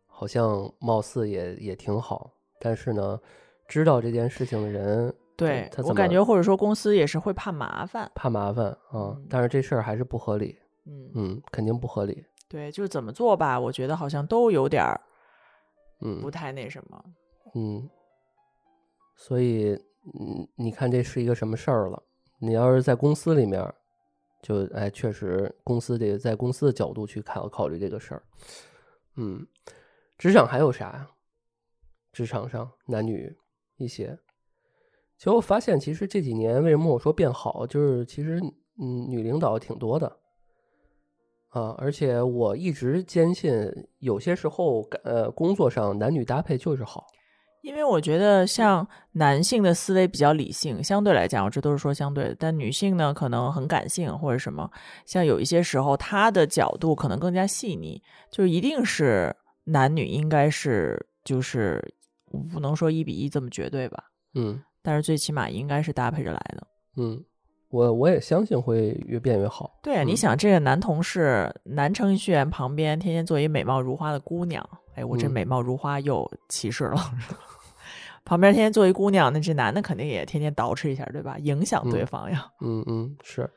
[0.06, 3.20] 好像貌似也也挺好，但是呢，
[3.68, 8.11] 知道这件事情的人，对我感觉，或者说公司也是会怕麻烦。
[8.15, 14.99] 怕麻烦啊、嗯但是这事儿还是不合理，嗯，嗯，肯定不合理，对，就是怎么做吧，我觉得好像都有点儿
[16.01, 17.03] 嗯不太那什么。
[17.55, 17.88] 嗯，
[19.15, 19.73] 所以
[20.19, 22.01] 嗯，你看这是一个什么事儿了？
[22.39, 23.61] 你要是在公司里面，
[24.41, 28.23] 就哎，确实公司得在公司的角度去考考虑这个事儿，
[29.15, 29.45] 嗯，
[30.17, 31.09] 职场还有啥呀？
[32.11, 33.35] 职场上男女
[33.77, 34.17] 一些，
[35.18, 38.39] 其实我发现，其实这几年为什么我说变好，就是其实
[38.80, 40.18] 嗯，女领导挺多的。
[41.49, 43.51] 啊，而且我一直坚信，
[43.99, 47.07] 有些时候，呃，工作上男女搭配就是好。
[47.63, 54.70] 因为我觉得像男性的思维比较理性，相对来讲，我这都是说相对的，但女性呢可能很感性或者什么，
[55.05, 61.84] 像有一些时候她的角度可能更加细腻，就一定是男女应该是就是
[62.53, 64.03] 不能说一比一这么绝对吧，
[64.36, 66.65] 嗯但是最起码应该是搭配着来的。
[66.95, 67.21] 嗯，
[67.71, 69.77] 我我也相信会越变越好。
[69.83, 74.65] 对啊，你嗯想这个男同事，男程序员旁边天天做一美貌如花的姑娘，
[74.95, 76.95] 哎，我这嗯美貌如花又歧视了。
[78.23, 81.38] 旁边天天做一姑娘，那这男的肯定也天天捯饬一下，对吧？
[81.39, 82.49] 影响对嗯方呀。
[82.61, 83.49] 嗯嗯，是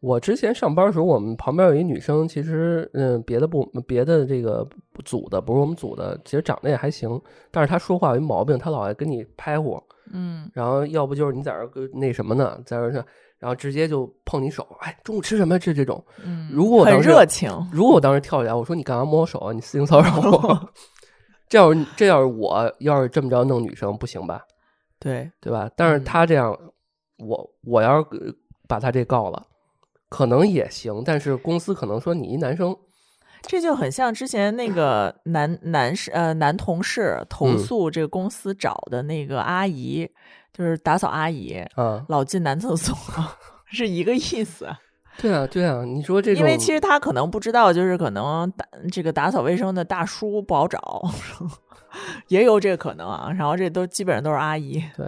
[0.00, 4.66] 我之前上班的时候，我们旁边有一女生，其实嗯，别的部别的这个
[5.04, 7.20] 组的不是我们组的，其实长得也还行，
[7.50, 9.78] 但是她说话有一毛病，她老爱跟你拍呼，
[10.12, 13.04] 嗯，然后要不就是你在这儿跟那什么呢，在这儿呢，
[13.38, 15.58] 然后直接就碰你手，哎，中午吃什么？
[15.58, 16.04] 这这种。
[16.24, 19.52] 嗯如果我很当时热情，如果我当时跳起来，我说你干嘛摸我手啊？
[19.52, 20.72] 你私性骚扰我？
[21.48, 24.42] 这要是这要是我要是这么着弄女生不行吧？
[24.98, 25.70] 对，对吧？
[25.76, 26.56] 但是嗯他这样，
[27.18, 28.32] 我我要是呃
[28.68, 29.46] 把他这告了，
[30.08, 32.76] 可能也行，但是公司可能说你一男生，
[33.42, 40.08] 这就很像之前那个男男士呃男同事投嗯诉这个公司找的那个阿姨，
[40.52, 42.96] 就是打扫阿姨，啊，老进男厕所，
[43.66, 44.68] 是一个意思。
[45.18, 51.02] 对啊，对啊，你说这种，因为其实他可能不知道，就是可能打这个打扫卫生的大叔不好找，
[52.28, 53.30] 也有这个可能啊。
[53.36, 55.06] 然后这都基本上都是阿姨，对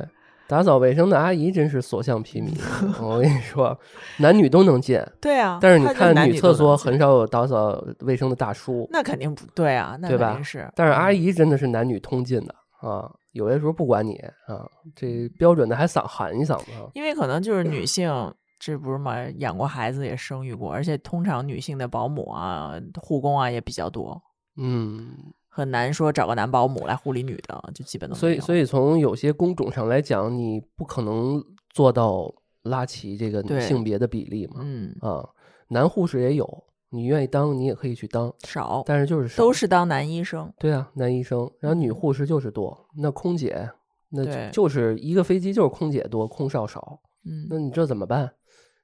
[0.53, 2.53] 打扫卫生的阿姨真是所向披靡，
[3.03, 3.75] 我跟你说，
[4.19, 5.59] 男女都能进， 对啊。
[5.63, 10.71] 但是你看女厕所很少有打扫卫生的大叔，那肯定不对啊，那对吧肯定是。
[10.77, 18.13] 但是阿嗯姨真的是男女通进的啊，有些时候不管你啊，这标准的还嗓喊一嗓子啊，因为可能就是女性，
[18.61, 24.21] 这不是嘛，养过孩子也生育过，而且通常女性的保姆啊、护工啊也比较多，
[24.59, 25.13] 嗯，
[25.55, 34.61] 很难说找个男保姆来护理女的，就基本都所以，所以以从有些工种上来讲，你不可能做到拉齐这个性别的比例嘛。
[34.61, 35.29] 嗯啊，
[35.69, 43.69] 男护士也有，你愿意当，你也可以去当，少但是就是少都是当男医生，对啊，男医生，然后女嗯护士就是多，那空姐
[44.09, 48.33] 那就就是一个飞机就是空姐多，空少少，嗯那你这怎么办？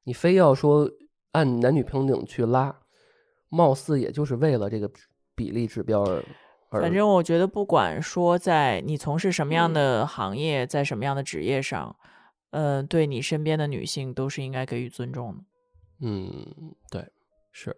[0.04, 0.86] 你非要说
[1.32, 2.78] 按男女平等去拉，
[3.48, 4.90] 貌似也就是为了这个
[5.34, 6.24] 比例指标而而
[6.70, 11.96] 反正我觉得，不管说在你从事什么嗯样的行业，在什么样的职业上，
[12.50, 15.42] 呃，对你身边的女性都是应该给予尊重的。
[16.00, 17.04] 嗯，对，
[17.52, 17.76] 是，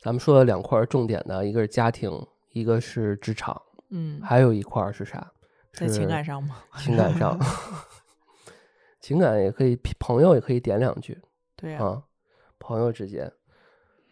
[0.00, 2.10] 咱们说了两块儿重点的，一个是家庭，
[2.52, 3.60] 一个是职场，
[3.90, 5.30] 嗯，还有一块儿是啥？
[5.72, 6.56] 在情感上吗？
[6.78, 7.38] 情感上，
[9.00, 11.20] 情感也可以，朋友也可以点两句
[11.56, 12.02] 对呀、啊。
[12.58, 13.30] 朋友之间，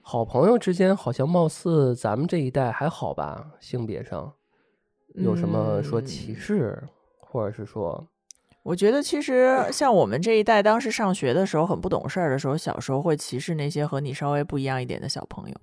[0.03, 3.53] 好朋友之间，好像貌似咱们这一代还好吧？
[3.61, 4.33] 性别上
[5.15, 6.89] 有什么说歧嗯视，
[7.21, 8.09] 或者是说，
[8.65, 15.57] 我觉得其实像我们这一代，当时上学的时候很不懂事儿的时候，小时候会歧视那些和你稍微不一样一点的小朋友。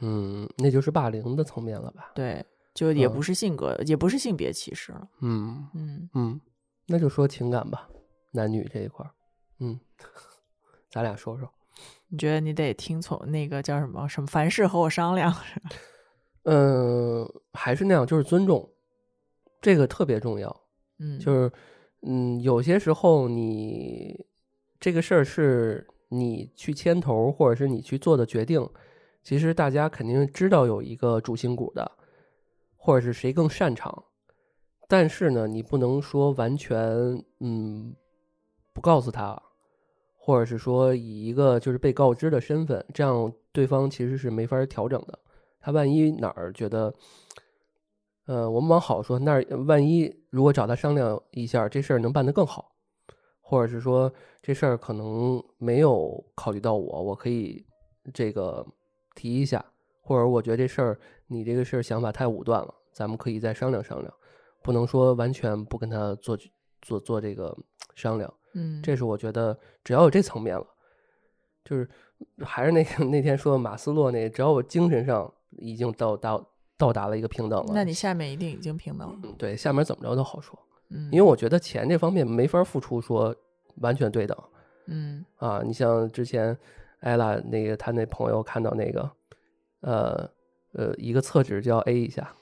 [0.00, 2.12] 嗯，那就是霸凌的层面了吧？
[2.14, 2.44] 对，
[2.74, 5.08] 就也嗯不是性格，也不是性别歧视了。
[5.20, 6.40] 嗯嗯，嗯，
[6.86, 7.88] 那就说情感吧，
[8.32, 9.10] 男女这一块儿，
[9.60, 9.80] 嗯，
[10.90, 11.48] 咱俩说说。
[12.12, 15.32] 你觉得你得听从那个叫什么什么，凡事和我商量。
[15.32, 15.70] 是吧
[16.44, 18.68] 嗯， 还是那样，就是尊重，
[19.62, 20.54] 这个特别重要。
[20.98, 21.50] 嗯，就是，
[22.02, 24.26] 嗯，有些时候你
[24.78, 28.68] 这个事儿是你去牵头，或者是你去做的决定，
[29.22, 31.90] 其实大家肯定知道有一个主心骨的，
[32.76, 34.04] 或者是谁更擅长，
[34.86, 37.96] 但是呢，你不能说完全嗯
[38.74, 39.40] 不告诉他，
[40.24, 45.18] 或者是说以一个就是被告知的身份，这样对方其实是没法调整的。
[45.58, 46.94] 他万一哪儿觉得，
[48.26, 52.70] 呃，我们往好说，那万一如果找他商量一下，这事儿能办得更好，
[53.40, 57.66] 或者是说这事儿可能没有考虑到我，我可以
[58.14, 58.64] 这个
[59.16, 59.64] 提一下，
[60.00, 64.14] 或者我觉得这事儿你这个事儿想法太武断了，咱们可以再商量商量，
[64.62, 66.38] 不能说完全不跟他做
[66.80, 67.56] 做做这个
[67.96, 68.32] 商量。
[68.54, 70.66] 嗯，这是我觉得只要有这层面了，
[71.64, 71.88] 就是
[72.44, 76.44] 还是那个那天说马斯洛那，只要我精神上已经到到
[76.76, 79.18] 到达了一个平等了，那你下面一定已经平等了。
[79.22, 80.58] 嗯对下面怎么着都好说，
[80.90, 83.34] 嗯，因为我觉得钱这方面没法付出说
[83.76, 84.36] 完全对等
[84.86, 85.62] 嗯啊。
[85.64, 86.56] 你像之前
[87.00, 89.10] 艾拉那个他那朋友看到那个
[89.80, 90.30] 呃
[90.72, 92.34] 呃一个厕纸就要 A 一下，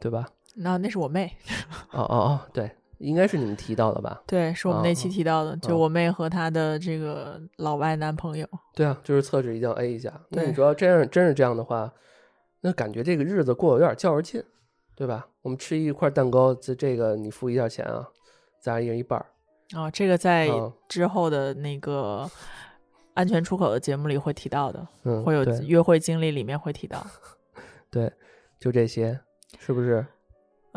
[0.00, 0.28] 对吧？
[0.56, 1.36] 那那是我妹，
[1.92, 4.22] 哦哦哦，对，应该是你们提到的吧？
[4.26, 8.46] 对，是我们那期啊提到的，就啊我妹和她的这个老外男朋友。
[8.74, 10.12] 对啊，就是厕纸一定要 A 一下。
[10.30, 11.92] 那你对主要真是真是这样的话，
[12.60, 14.42] 那感觉这个日子过得有点较着劲，
[14.94, 15.28] 对吧？
[15.42, 18.08] 我们吃一块蛋糕，这这个你付一下钱啊，
[18.60, 19.26] 咱俩一人一半儿。
[19.78, 22.28] 啊，这个在嗯之后的那个
[23.14, 27.06] 安全出口的节目里会提到的，嗯，会有约会经历里面会提到。
[27.90, 28.12] 对，
[28.58, 29.20] 就这些，
[29.58, 30.04] 是不是？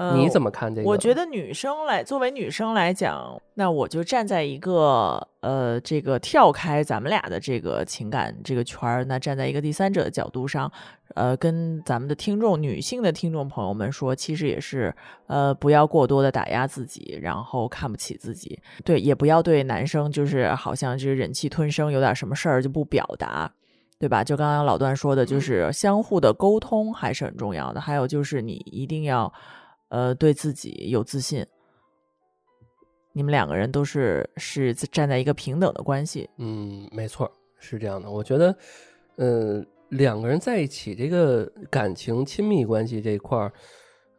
[0.02, 0.90] 呃，你怎么看这个？
[0.90, 10.72] 我觉得女生来，作为女生来讲，那我就站在一个呃，这个跳开咱们俩的这个情感这个圈儿，那站在一个第三者的角度上，
[11.14, 14.92] 呃，跟咱们的听众女性的听众朋友们说，其实也是
[15.28, 23.52] 呃，不要过多的打压自己，然后看不起自己，对，也不要对男生就是好像就是忍气吞声，有点什么事儿就不表达。
[24.00, 24.24] 对吧？
[24.24, 27.80] 就刚刚老段说的，就是相互的沟通还是很重要的。
[27.80, 29.32] 还有就是你一定要，
[29.92, 31.46] 呃，对自己有自信。
[33.14, 37.30] 你们两个人都是是站在一个平等的关系，嗯，没错，
[37.60, 38.10] 是这样的。
[38.10, 38.56] 我觉得，
[39.18, 43.52] 呃，两个人在一起，这个感情、亲密关系这一块儿，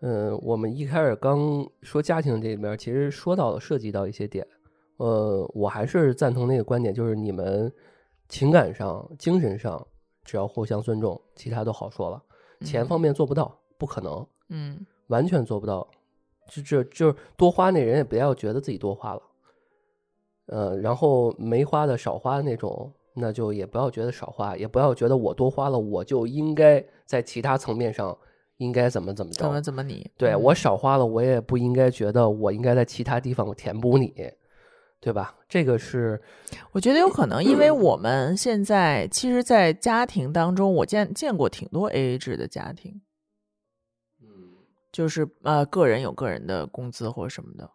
[0.00, 4.46] 呃，我们一开始刚说家庭这里边，其实说到了涉及到一些点。
[4.98, 7.72] 呃，我还是赞同那个观点，就是你们
[8.28, 9.84] 情感上、精神上，
[10.22, 12.22] 只要互相尊重，其他都好说了。
[12.60, 15.86] 钱嗯方面做不到，不可能，嗯完全做不到。
[16.50, 19.22] 就就就是多花那人也不要觉得自己多花了，
[20.46, 28.16] 呃，然后没花的少花那种，那就也不要觉得少花，也不要觉得我多花了，我就应该在其他层面上
[28.56, 29.44] 应该怎么怎么着。
[29.44, 34.12] 怎么怎么你对、嗯我少花了，我也不应该觉得我应该在其他地方填补你，
[35.00, 35.34] 对吧？
[35.48, 36.20] 这个是
[36.72, 43.00] 我觉得有可能，因为我们现在其实，在家庭当中，我见见过挺多 AA 制的家庭，嗯
[44.92, 47.68] 就是呃，个人有个人的工资或者什么的，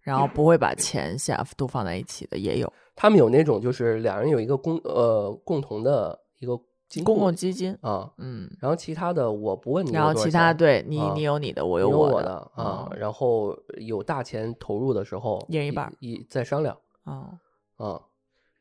[0.00, 2.70] 然后不会把钱下都放在一起的，也有。
[2.96, 17.38] 他们有那种就是两人有一个共呃共同的一个金公共基金，啊，嗯，然后其他的我不问你然后其他对你啊你有你的，我有我的啊，嗯然后有大钱投入的时候，一人一半一再商量啊
[17.76, 18.02] 啊，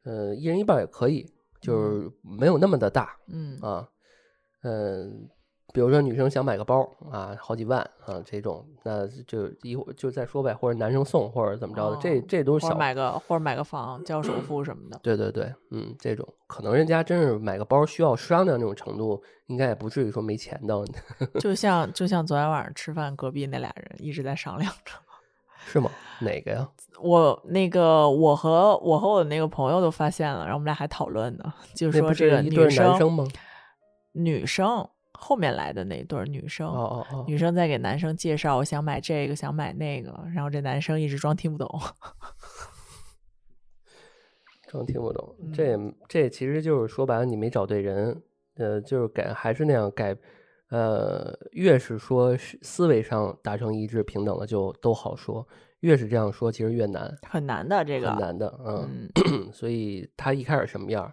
[0.03, 1.25] 呃，一人一半也可以，
[1.59, 3.57] 就是没有那么的大嗯。
[3.59, 3.89] 啊，
[4.61, 5.27] 嗯、
[5.79, 20.85] 比如说女生想买个包啊，好几万啊这种，那就一会儿就再说呗，或者男生送或者怎么着的，这哦这都是小或者买个或者买个房交首付什么的，对对对，嗯，这种可能人家真是买个包需要商量那种程度，应该也不至于说没钱的，
[21.39, 24.91] 就像就像昨天晚上吃饭，隔壁那俩人一直在商量着。
[25.65, 25.89] 是吗？
[26.19, 26.69] 哪个呀？
[27.01, 33.25] 我那个我和我和我的那个朋友都发现了，然后我们俩还讨论呢，就是说这个女生吗？
[34.11, 34.85] 女生
[35.19, 41.69] 后面来的那对儿女生，哦哦哦，女生在给男生介绍，我想买这个，想买那个，然后这男生一直装听不懂。
[44.69, 48.21] 装听不懂，这也这其实就是说白了，你没找对人，
[48.55, 50.15] 呃，就是改还是那样改，
[50.69, 55.47] 呃，越是说思维上达成一致平等了，就都好说，
[55.79, 59.49] 越是这样说，其实越难，很难的这个，很难的，嗯，嗯。
[59.51, 61.11] 所以他一开始什么样，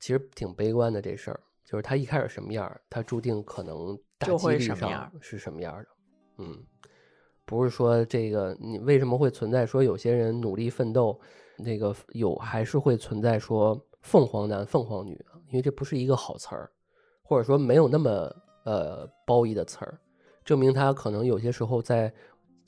[0.00, 5.88] 其实挺悲观的这事儿，就是他一开始什么样儿，他注定可能大几率上什么样是什么样儿的，
[6.38, 6.62] 嗯，
[7.44, 11.18] 不是说这个你为什么会存在说有些人努力奋斗，
[11.56, 15.12] 那个有还是会存在说凤凰男、凤凰女，
[15.48, 16.70] 因为这不是一个好词儿，
[17.22, 18.34] 或者说没有那么
[18.64, 19.98] 呃褒义的词儿，
[20.44, 22.12] 证明他可能有些时候在，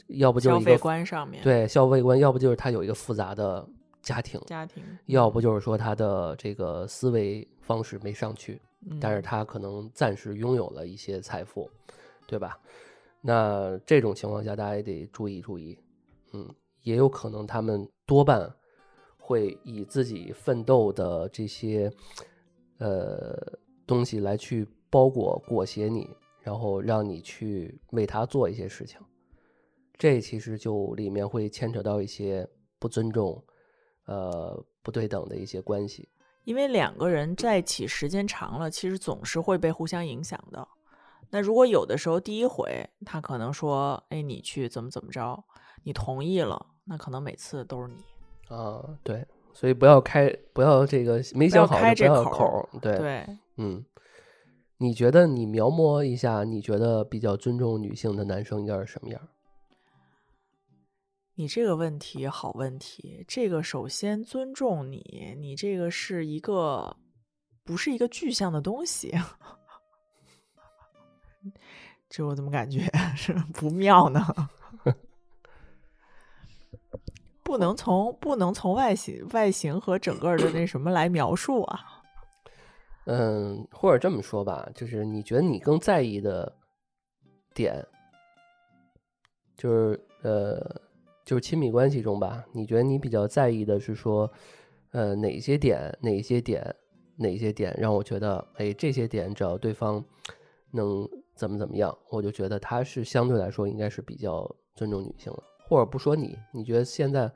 [0.08, 3.68] 要不就消费是一个观上面，对消费观，要不就是他有一个复杂的
[4.02, 8.60] 家庭，家庭，要不就是说他的这个思维方式没上去，
[9.00, 11.70] 但是嗯他可能暂时拥有了一些财富，
[12.26, 12.58] 对吧？
[13.20, 15.78] 那这种情况下，大家也得注意注意，
[16.32, 16.48] 嗯，
[16.82, 18.54] 也有可能他们多半
[19.18, 21.92] 会以自己奋斗的这些
[22.78, 23.36] 呃
[23.86, 26.08] 东西来去包裹裹挟你，
[26.40, 29.00] 然后让你去为他做一些事情。
[29.98, 32.46] 这其实就里面会牵扯到一些
[32.78, 33.42] 不尊重、
[34.04, 36.08] 呃不对等的一些关系。
[36.46, 40.66] 因为两个人在一起时间长了，其实总是会被互相影响的。
[41.30, 45.42] 那如果有的时候第一回他可能说：“哎，你去怎么怎么着，
[45.82, 47.96] 你同意了，那可能每次都是你。
[48.54, 53.26] 啊，对，所以不要开，不要这个没想好开这就不要口儿儿，对，对，
[53.56, 53.84] 嗯，
[54.78, 59.26] 你觉得你描摹一下，你觉得比较尊重女性的男生应该是什么样儿？
[61.38, 66.96] 你这个问题好问题，这个首先尊重你，你这个是一个
[67.62, 69.14] 不是一个具象的东西，
[72.08, 74.24] 这我怎么感觉 是不妙呢？
[77.42, 82.02] 不能从不能从外形外形和整个的那什么来描述啊？
[83.04, 86.50] 嗯，或者这么说吧，就是你觉得你更在意的
[87.54, 87.86] 点，
[89.54, 90.80] 就是呃，
[91.26, 94.30] 就是亲密关系中吧，你觉得你比较在意的是说，
[94.92, 96.74] 呃，哪些点，哪些点，
[97.16, 100.02] 哪些点让我觉得，哎，这些点只要对方
[100.70, 107.28] 能怎么怎么样，我就觉得他是相对来说应该是比较尊重女性的，或者不说你，你觉得现在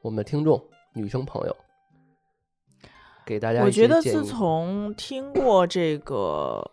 [0.00, 0.60] 我们的听众
[0.94, 1.54] 女生朋友。
[3.26, 6.70] 给大家我觉得自从听过这个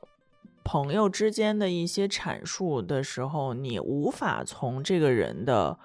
[0.64, 5.78] 朋友之间的一些阐述的时候，你无法从这个人的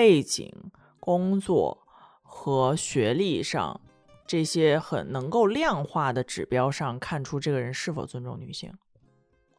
[0.00, 0.50] 背景、
[0.98, 1.86] 工作
[2.22, 3.78] 和学历上
[4.26, 8.72] 这些很能够量化的指标上看出这个人是否尊重女性，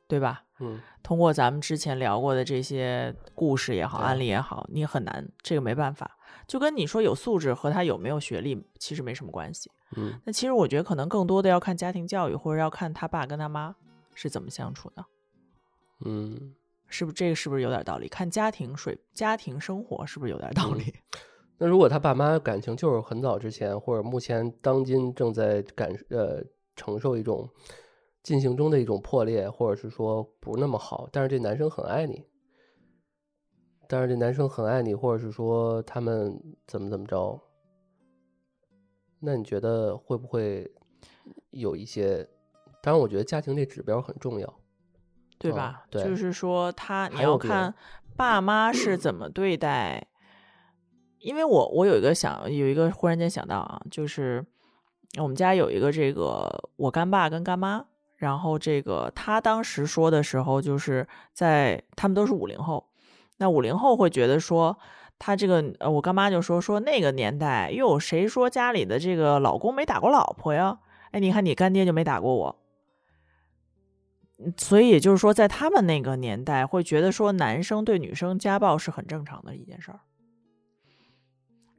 [0.08, 0.46] 对吧？
[0.60, 6.18] 嗯通过咱们之前聊过的这些故事也好，案例也好，你很难，这个没办法。
[6.48, 9.70] 就跟你说有素质和他有没有学历其实没什么关系。
[9.96, 13.76] 嗯那其实我觉得可能更多的要看家庭教育，或者要看他爸跟他妈
[14.16, 15.06] 是怎么相处的，
[16.04, 16.56] 嗯，
[16.92, 18.08] 是不是这个是不是有点道理？
[18.08, 20.94] 看家庭水家庭生活是不是有点道嗯理？
[21.58, 26.44] 那如果他爸妈感情就是很早之前，或者目前当今正在感呃
[26.76, 27.50] 承受一种
[28.24, 32.26] 进行中的一种破裂，或者是说不那么好，但是这男生很爱你，
[33.88, 36.38] 但是这男生很爱你，或者是说他们
[36.68, 37.39] 怎么怎么着，
[39.20, 40.72] 那你觉得会不会
[41.52, 42.28] 有一些？
[42.82, 44.62] 当然，我觉得家庭这指标很重要。
[45.42, 45.84] 嗯对吧？
[45.89, 47.74] 对就是说他你要看
[48.16, 50.06] 爸妈是怎么对待。
[51.20, 54.46] 因为我我有一个想有一个忽然间想到啊，就是
[55.20, 57.86] 我们家有一个这个我干爸跟干妈，
[58.18, 62.88] 然后这个他当时说的时候，就是在他们都是五零后，
[63.38, 64.78] 那五零后会觉得说。
[65.24, 70.80] 他这个呃，我干妈就说说那个年代，又有，谁说家里的这个老公没打过老婆呀？
[71.12, 72.61] 哎，你看你干爹就没打过我，
[74.58, 80.00] 所以也就是说，在他们那个年代，会觉得说男生对女生家暴是很正常的一件事儿。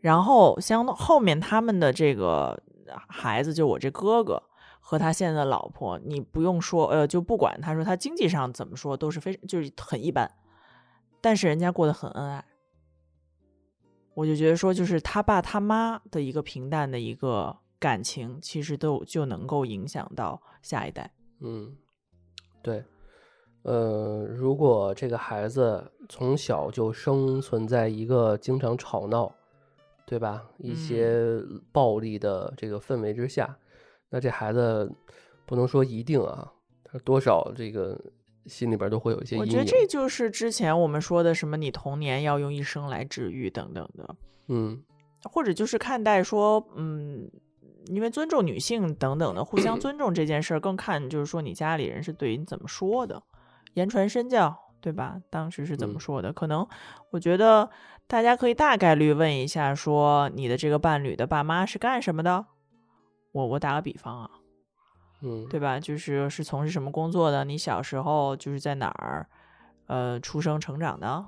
[0.00, 2.60] 然后相后面他们的这个
[3.08, 4.42] 孩子，就我这哥哥
[4.80, 10.30] 和他现在的老婆，你不用说，呃，就不管他说他经济上怎么说都是非常就是很一般，
[11.20, 12.44] 但是人家过得很恩爱。
[14.14, 21.12] 我就觉得说，就是他爸他妈的一个平淡的一个感情，其实都就能够影响到下一代。
[21.40, 21.76] 嗯，
[22.62, 22.84] 对，
[23.62, 29.34] 呃，如果这个孩子从小就生存在一个经常吵闹，
[30.06, 30.42] 对吧？
[30.58, 31.42] 一些
[31.72, 33.56] 暴力的这个氛围之下，
[34.10, 34.90] 那这孩子
[35.46, 36.52] 不能说一定啊，
[36.84, 37.98] 他多少这个
[38.46, 39.48] 心里边都会有一些阴影。
[39.48, 44.16] 我觉得这就是之前我们说的什么，你童年要用一生来治愈等等的，
[44.48, 44.82] 嗯
[45.24, 47.30] 或者就是看待说，嗯，
[47.86, 53.22] 因为尊重女性等等的，互相尊重这件事儿，更看就是说你家里人是对你怎么说的，
[53.74, 55.20] 言传身教，对吧？
[55.30, 56.32] 当时是怎么嗯说的？
[56.32, 56.66] 可能
[57.10, 57.70] 我觉得
[58.06, 62.46] 大家可以大概率问一下，说你的这个伴侣的爸妈是干什么的？
[63.32, 64.30] 我我打个比方啊，
[65.22, 65.80] 嗯，对吧？
[65.80, 67.44] 就是是从事什么工作的？
[67.44, 69.26] 你小时候就是在哪儿，
[69.86, 71.26] 呃，出生成长的？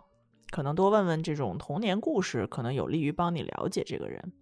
[0.50, 4.32] 可能多问问这种童年故事，可能有利于帮你了解这个人。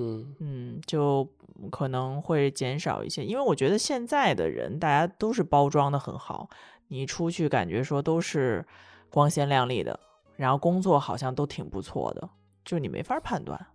[0.00, 1.28] 嗯嗯，就
[1.70, 6.48] 可能会减少一些，因为我觉得现在的人大家都是包装的很好，
[6.86, 8.64] 你出去感觉说都是
[9.10, 9.98] 光鲜亮丽的，
[10.36, 12.30] 然后工作好像都挺不错的，
[12.64, 13.66] 就你没法判断。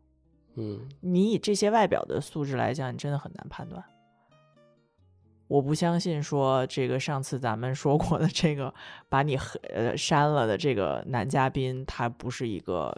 [0.56, 3.84] 嗯你以这些外表的素质来讲，你真的很难判断。
[5.48, 8.74] 我不相信说这个上次咱们说过的这个
[9.10, 12.96] 把你黑呃删了的这个男嘉宾，他不是一个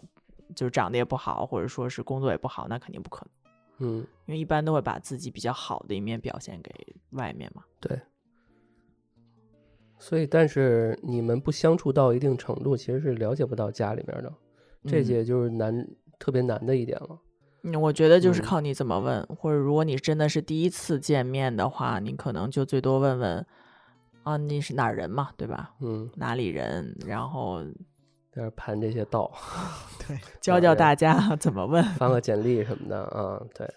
[0.54, 3.32] 就是长得也不好，或者说是工作也不好，那肯定不可能。
[3.80, 6.72] 嗯，因为一般都会把自己比较好的一面表现给
[7.12, 7.64] 外面嘛。
[7.80, 8.00] 对。
[9.98, 14.34] 所以，但是你们不相处到一定程度，其实是了解不到家里面的，
[14.86, 15.88] 这嗯也就是难
[16.20, 17.18] 特别难的一点了。
[17.64, 23.46] 嗯，我觉得就是嗯靠你怎么问，或者如果你真的是第一次见面的话，你可能就最多问问
[24.24, 25.74] 啊，你是哪儿人嘛，对吧？
[25.80, 26.96] 嗯，哪里人？
[27.08, 27.64] 然后
[28.36, 29.32] 在这盘这些道，
[30.06, 31.82] 对 教教大家 怎么问。
[31.96, 33.74] 发个简历什么的啊，对，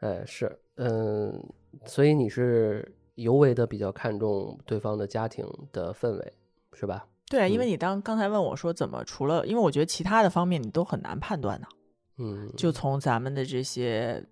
[0.00, 1.32] 哎是，嗯，
[1.84, 6.32] 所以你是尤为的比较看重对方的家庭的氛围，
[6.72, 7.06] 是吧？
[7.28, 7.68] 对，因为嗯。
[7.68, 11.66] 你当刚才问我说怎么，除了因为我觉得其他的方面你都很难判断呢，
[12.18, 14.24] 嗯，就从咱们的这些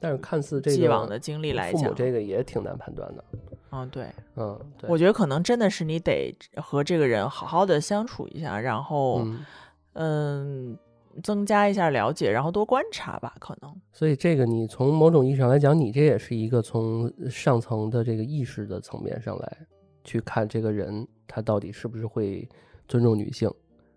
[0.00, 3.24] 但是看似这个既往的经历来讲，父母这个也挺难判断的，
[3.72, 9.44] 嗯，对，嗯，对，我觉得可能真的是你得和这个人好好的相处一下，然后嗯，
[9.92, 10.78] 嗯，
[11.22, 13.74] 增加一下了解，然后多观察吧，可能。
[13.92, 19.58] 所以这个你从某种意义上来讲，你这也是一个从上层的这个意识的层面上来
[20.02, 22.48] 去看这个人，他到底是不是会
[22.88, 23.48] 尊重女性，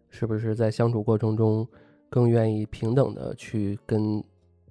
[0.10, 1.68] 是不是在相处过程中
[2.10, 4.24] 更愿意平等的去跟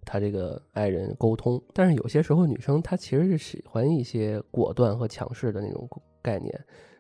[0.05, 1.62] 他这个爱人沟通。
[1.72, 5.88] 但是有些时候，女生她其实是喜欢一些果断和强势的那种
[6.20, 6.53] 概念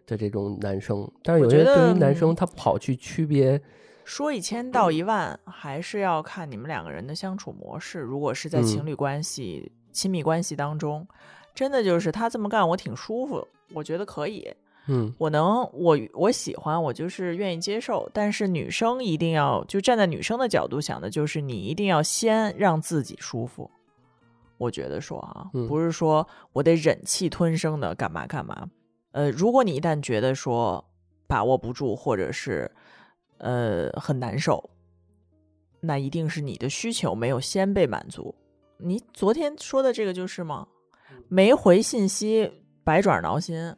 [0.06, 3.60] 的这种男生，但是有些我觉得对于男生，嗯他跑去区别，
[4.04, 8.00] 说一千道一万，还是要看你们两个人的相处模式。
[8.00, 11.06] 如果是在情嗯侣关系、亲密关系当中，
[11.54, 14.52] 真的就是他这么干，我挺舒服，我觉得可以。
[14.88, 18.10] 嗯我能，我我喜欢，我就是愿意接受。
[18.12, 23.70] 但是女生一定要就站在女生的角度想的，就是你一定要先让自己舒服。
[24.58, 28.68] 我觉得说啊，嗯不是说我得忍气吞声的干嘛干嘛。
[29.12, 30.84] 呃，如果你一旦觉得说
[31.26, 32.70] 把握不住，或者是
[33.38, 34.70] 呃很难受，
[35.80, 38.34] 那一定是你的需求没有先被满足。
[38.78, 40.66] 你昨天说的这个就是吗？
[41.28, 42.50] 没回信息，
[42.84, 43.74] 百爪挠心。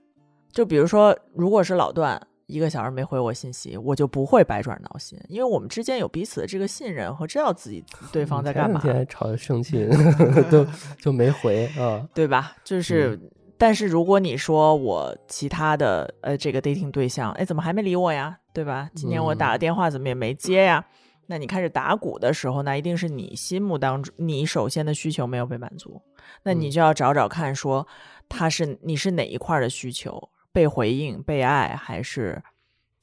[0.55, 9.87] 就比如说，如果是老段一个小时没回我信息，我就不会百爪挠心，因为我们之间有彼此的这个信任和知道自己 对方在干嘛前两，天吵得生气，
[10.51, 10.65] 都
[11.01, 12.07] 就没回啊。
[12.15, 12.55] 对吧？
[12.63, 13.19] 就是，
[13.59, 18.39] 但是如果你说我其他的呃这个 dating 对象，哎，怎么还没理我呀？
[18.53, 18.89] 对吧？
[18.95, 20.85] 今天我打个嗯电话怎么也没接呀？
[21.27, 26.01] 那你开始打鼓的时候，那一定是你心目当中你首先的需求没有被满足，
[26.43, 27.89] 那你嗯就要找找看，说
[28.29, 32.41] 他是你是哪一块儿的需求被回应、被爱还是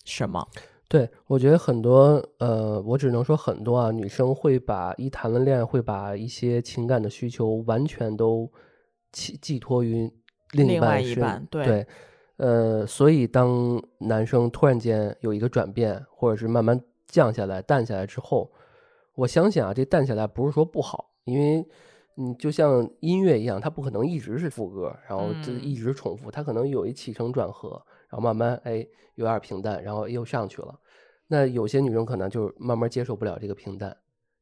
[0.06, 0.48] 什么？
[0.88, 8.50] 对，我觉得很多，呃，我只能说很多啊，女生会把一谈了恋爱，会把一些情感的需求完全都
[9.12, 10.10] 寄寄托于
[10.52, 11.88] 另外半身一半对对，
[12.38, 18.50] 呃，所以当男生突然间有一个转变，或者是慢慢降下来、淡下来之后，
[19.16, 21.66] 我相信啊，这淡下来不是说不好，因为
[22.22, 30.80] 你就像音乐一样，它不可能一直是副歌，然后这嗯一直重复，它可能有一起承转合，然后慢慢哎有点平淡，然后又上去了。
[31.28, 33.96] 那有些女生可能就慢慢接受不了这个平淡，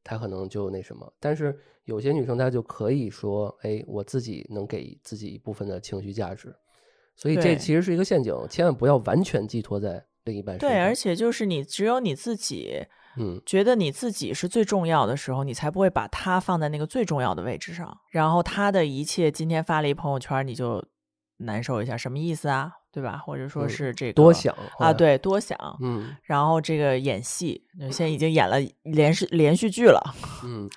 [0.04, 1.10] 她可能就那什么。
[1.18, 6.54] 但是有些女生她就可以说，哎，我自己能给自己一部分的情绪价值，
[7.16, 10.68] 所以这其实是一个陷阱，千万不要完全寄托在另一半身上。
[10.68, 12.84] 对，而且就是你只有你自己
[13.16, 17.96] 嗯，觉得你自己是最重要的时候，你才不会把他放在那个最重要的位置上。
[18.10, 20.84] 然后他的一切今天发了一朋友圈，你就
[21.38, 22.72] 难受一下，什么意思啊？
[22.92, 23.18] 对吧？
[23.18, 25.56] 或者说嗯是这个、多想啊，，对，多想。
[25.80, 30.00] 嗯然后这个演戏，现在已经演了连续连续剧了。
[30.44, 30.68] 嗯，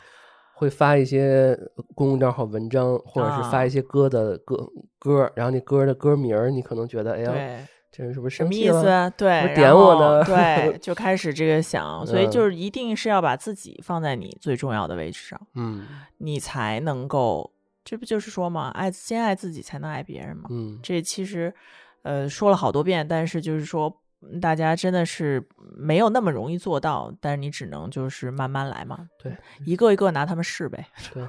[0.53, 1.57] 会发一些
[1.95, 4.55] 公共账号文章，或者是发啊一些歌的歌
[4.99, 8.51] 歌，然后那歌的歌名儿，你可能觉得，哎呀，对，这人是不是什么？
[8.51, 9.07] 意思啊？
[9.11, 15.85] 对，点我后呢对， 就开始这个想，所以嗯就是一定是要把自己放在你最重要的位置上，嗯
[16.17, 17.53] 你才能够，
[17.85, 20.47] 这不就是说嘛，爱先爱自己，才能爱别人嘛。
[20.49, 21.53] 嗯，这其实，
[22.01, 30.87] 呃，说了好多遍，但是就是说，嗯大家真的是没有那么容易做到，但是你只能就是慢慢来嘛，对一个一个拿他们试呗。
[31.13, 31.23] 对。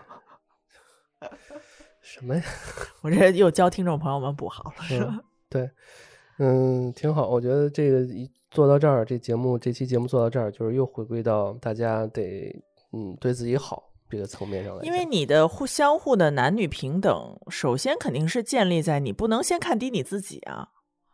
[2.01, 2.43] 什么呀？
[3.01, 5.11] 我这又教听众朋友们不好了，是吧？
[5.11, 5.71] 嗯，对，
[6.39, 7.29] 嗯，挺好。
[7.29, 12.55] 我觉得这个一做到这儿，这节目这期节目做到这儿，就是又回归到大家得
[12.93, 14.83] 嗯对自己好这个层面上来。
[14.85, 20.69] 因为你的互相互的男女平等，首先肯定是建立在你不能先看低你自己啊，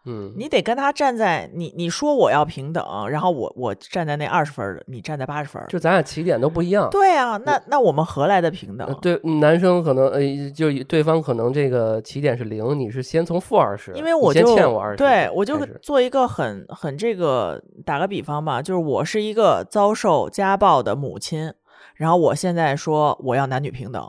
[0.07, 6.88] 嗯，你得跟他站在你你说我要平等，然后我我站在那二十分的，你站在八十分，就咱俩起点都不一样。
[6.90, 8.94] 对啊，那那我们何来的平等呃？
[9.03, 10.20] 对，男生可能呃，
[10.55, 21.53] 就对方可能这个起点是零，你是先从负二十，因为我就欠我二十，对我就做一个很很这个打个比方吧，就是我是一个遭受家暴的母亲，
[21.94, 24.03] 然后我现在说我要男女平等，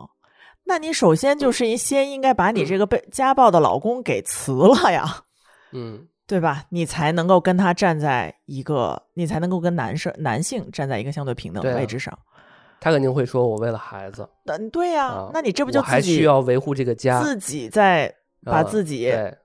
[0.64, 5.24] 那你首先就是一先应该把你这个被家暴的老公给辞了呀，
[5.74, 6.64] 嗯对吧？
[6.70, 12.18] 你才能够跟他站在一个，你才能够跟男生男性站在一个相对平等的位置上。
[12.80, 18.12] 他肯定会说我为了孩子嗯对呀、啊，那你这不就还自己需要维护这个家，自己在
[18.44, 19.38] 把啊自己对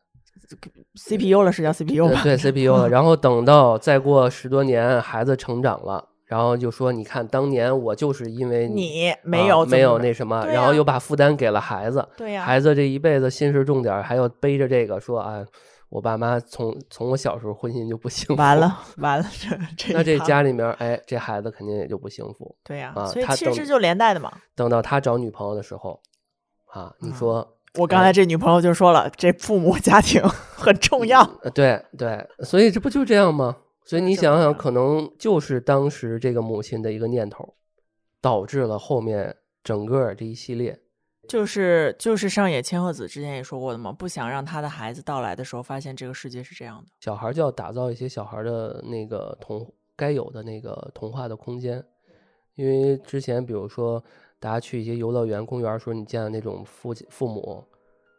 [0.94, 2.20] CPU 了是叫 CPU 吧？
[2.22, 6.08] 对 CPU 了， 然后等到再过十多年，孩子成长了。
[6.26, 15.44] 然后就说，你看，当年我就是因为你啊没有、没有那什么，然后又把负担给了孩子，对呀、孩子这一辈子心事重点儿，还要背着这个说啊，
[15.88, 22.54] 我爸妈从从我小时候婚姻就不幸福，完了完了，这 这那这家里面，哎，这孩子肯定也就不幸福。
[22.64, 24.32] 对呀、所以其实就连带的嘛。
[24.54, 26.00] 等到他找女朋友的时候，
[26.66, 30.20] 啊，你嗯说，我刚才这女朋友就说了，这父母家庭
[30.54, 31.22] 很重要。
[31.42, 33.56] 呃对对，所以这不就这样吗？
[33.84, 37.54] 所以你想想，可能就是当时这个母亲的一个念头，
[38.20, 40.80] 导致了后面整个这一系列。
[41.28, 46.88] 就是就是上野千鹤子之前也说过的嘛，不想让他的孩子到来的时候发现这个世界是这样的。
[47.00, 51.84] 小孩儿就要打造一些小孩儿的那个童该有的那个童话的空间，
[52.54, 54.02] 因为之前比如说
[54.38, 57.64] 大家去一些游乐园、公园时候，你见的那种父亲父母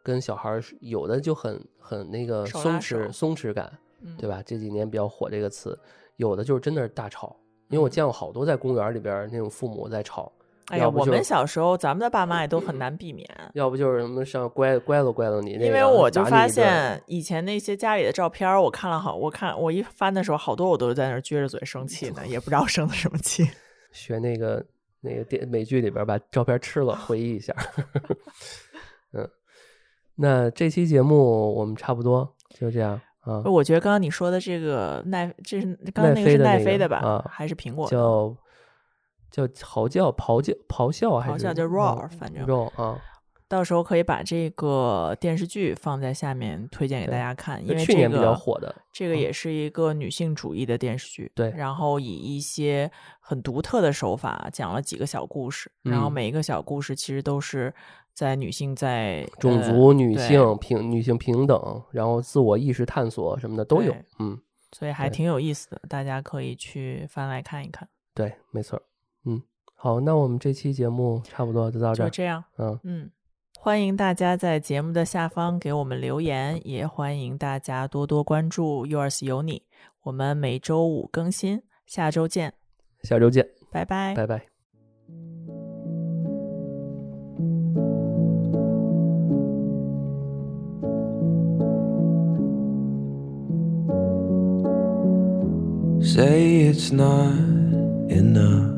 [0.02, 4.42] 跟小孩儿有的就很很那个松弛松弛感，嗯，对吧？
[4.44, 5.78] 这几年比较火这个词，
[6.16, 7.36] 有的就是真的是大吵，
[7.68, 10.32] 因为我嗯见过好多在公园儿里边儿那种父母在吵，
[10.70, 13.28] 哎呀，我们小时候咱们的爸妈也都很难避免。
[13.54, 23.48] 要不就是什么上乖乖了乖了你那个，因为我就发现以前那些家里的照片，我看了好，我看我一翻的时候，好多我都在那撅着嘴生气呢， 也不知道生的什么气。
[23.92, 24.64] 学那个
[25.00, 27.54] 那个电美剧里边把照片吃了，回忆一下。
[29.12, 29.26] 嗯，
[30.14, 36.98] 那这期节目我们差不多就这样啊，我觉得刚刚你说的这个奈，这是刚刚那个是奈飞的吧？
[36.98, 37.90] 啊还是苹果的？
[37.90, 38.36] 叫
[39.30, 43.00] 叫嚎叫、咆叫、咆哮还是咆哮叫啊 roar，反正 roar 啊。
[43.50, 57.72] 到时候可以把这个电视剧放在下面推荐给大家看，因为这去年比较个火的，这个也是一个女性主义的电视剧，对然后以一些很独特的手法讲了几个小故事，然后嗯每一个小故事其实都是
[58.12, 63.96] 在女性在种呃族、女性平、女性平等，然后自我意识探索什么的都有。
[64.18, 64.38] 嗯，
[64.72, 67.88] 所以还挺有意思的，大家可以去翻来看一看。
[68.14, 68.82] 对，没错儿。
[69.28, 69.42] 嗯，
[69.74, 72.06] 好，那我们这期节目差不多就到这儿。
[72.06, 73.10] 就这样，嗯，嗯，
[73.58, 79.64] 欢迎大家在节目的下方给我们留言，也欢迎大家多多关注 Yours 有你，
[80.04, 82.54] 我们每周五更新，下周见，
[83.02, 84.14] 下周见，拜拜。
[84.14, 84.46] 拜拜。
[96.00, 97.34] Say it's not
[98.10, 98.77] enough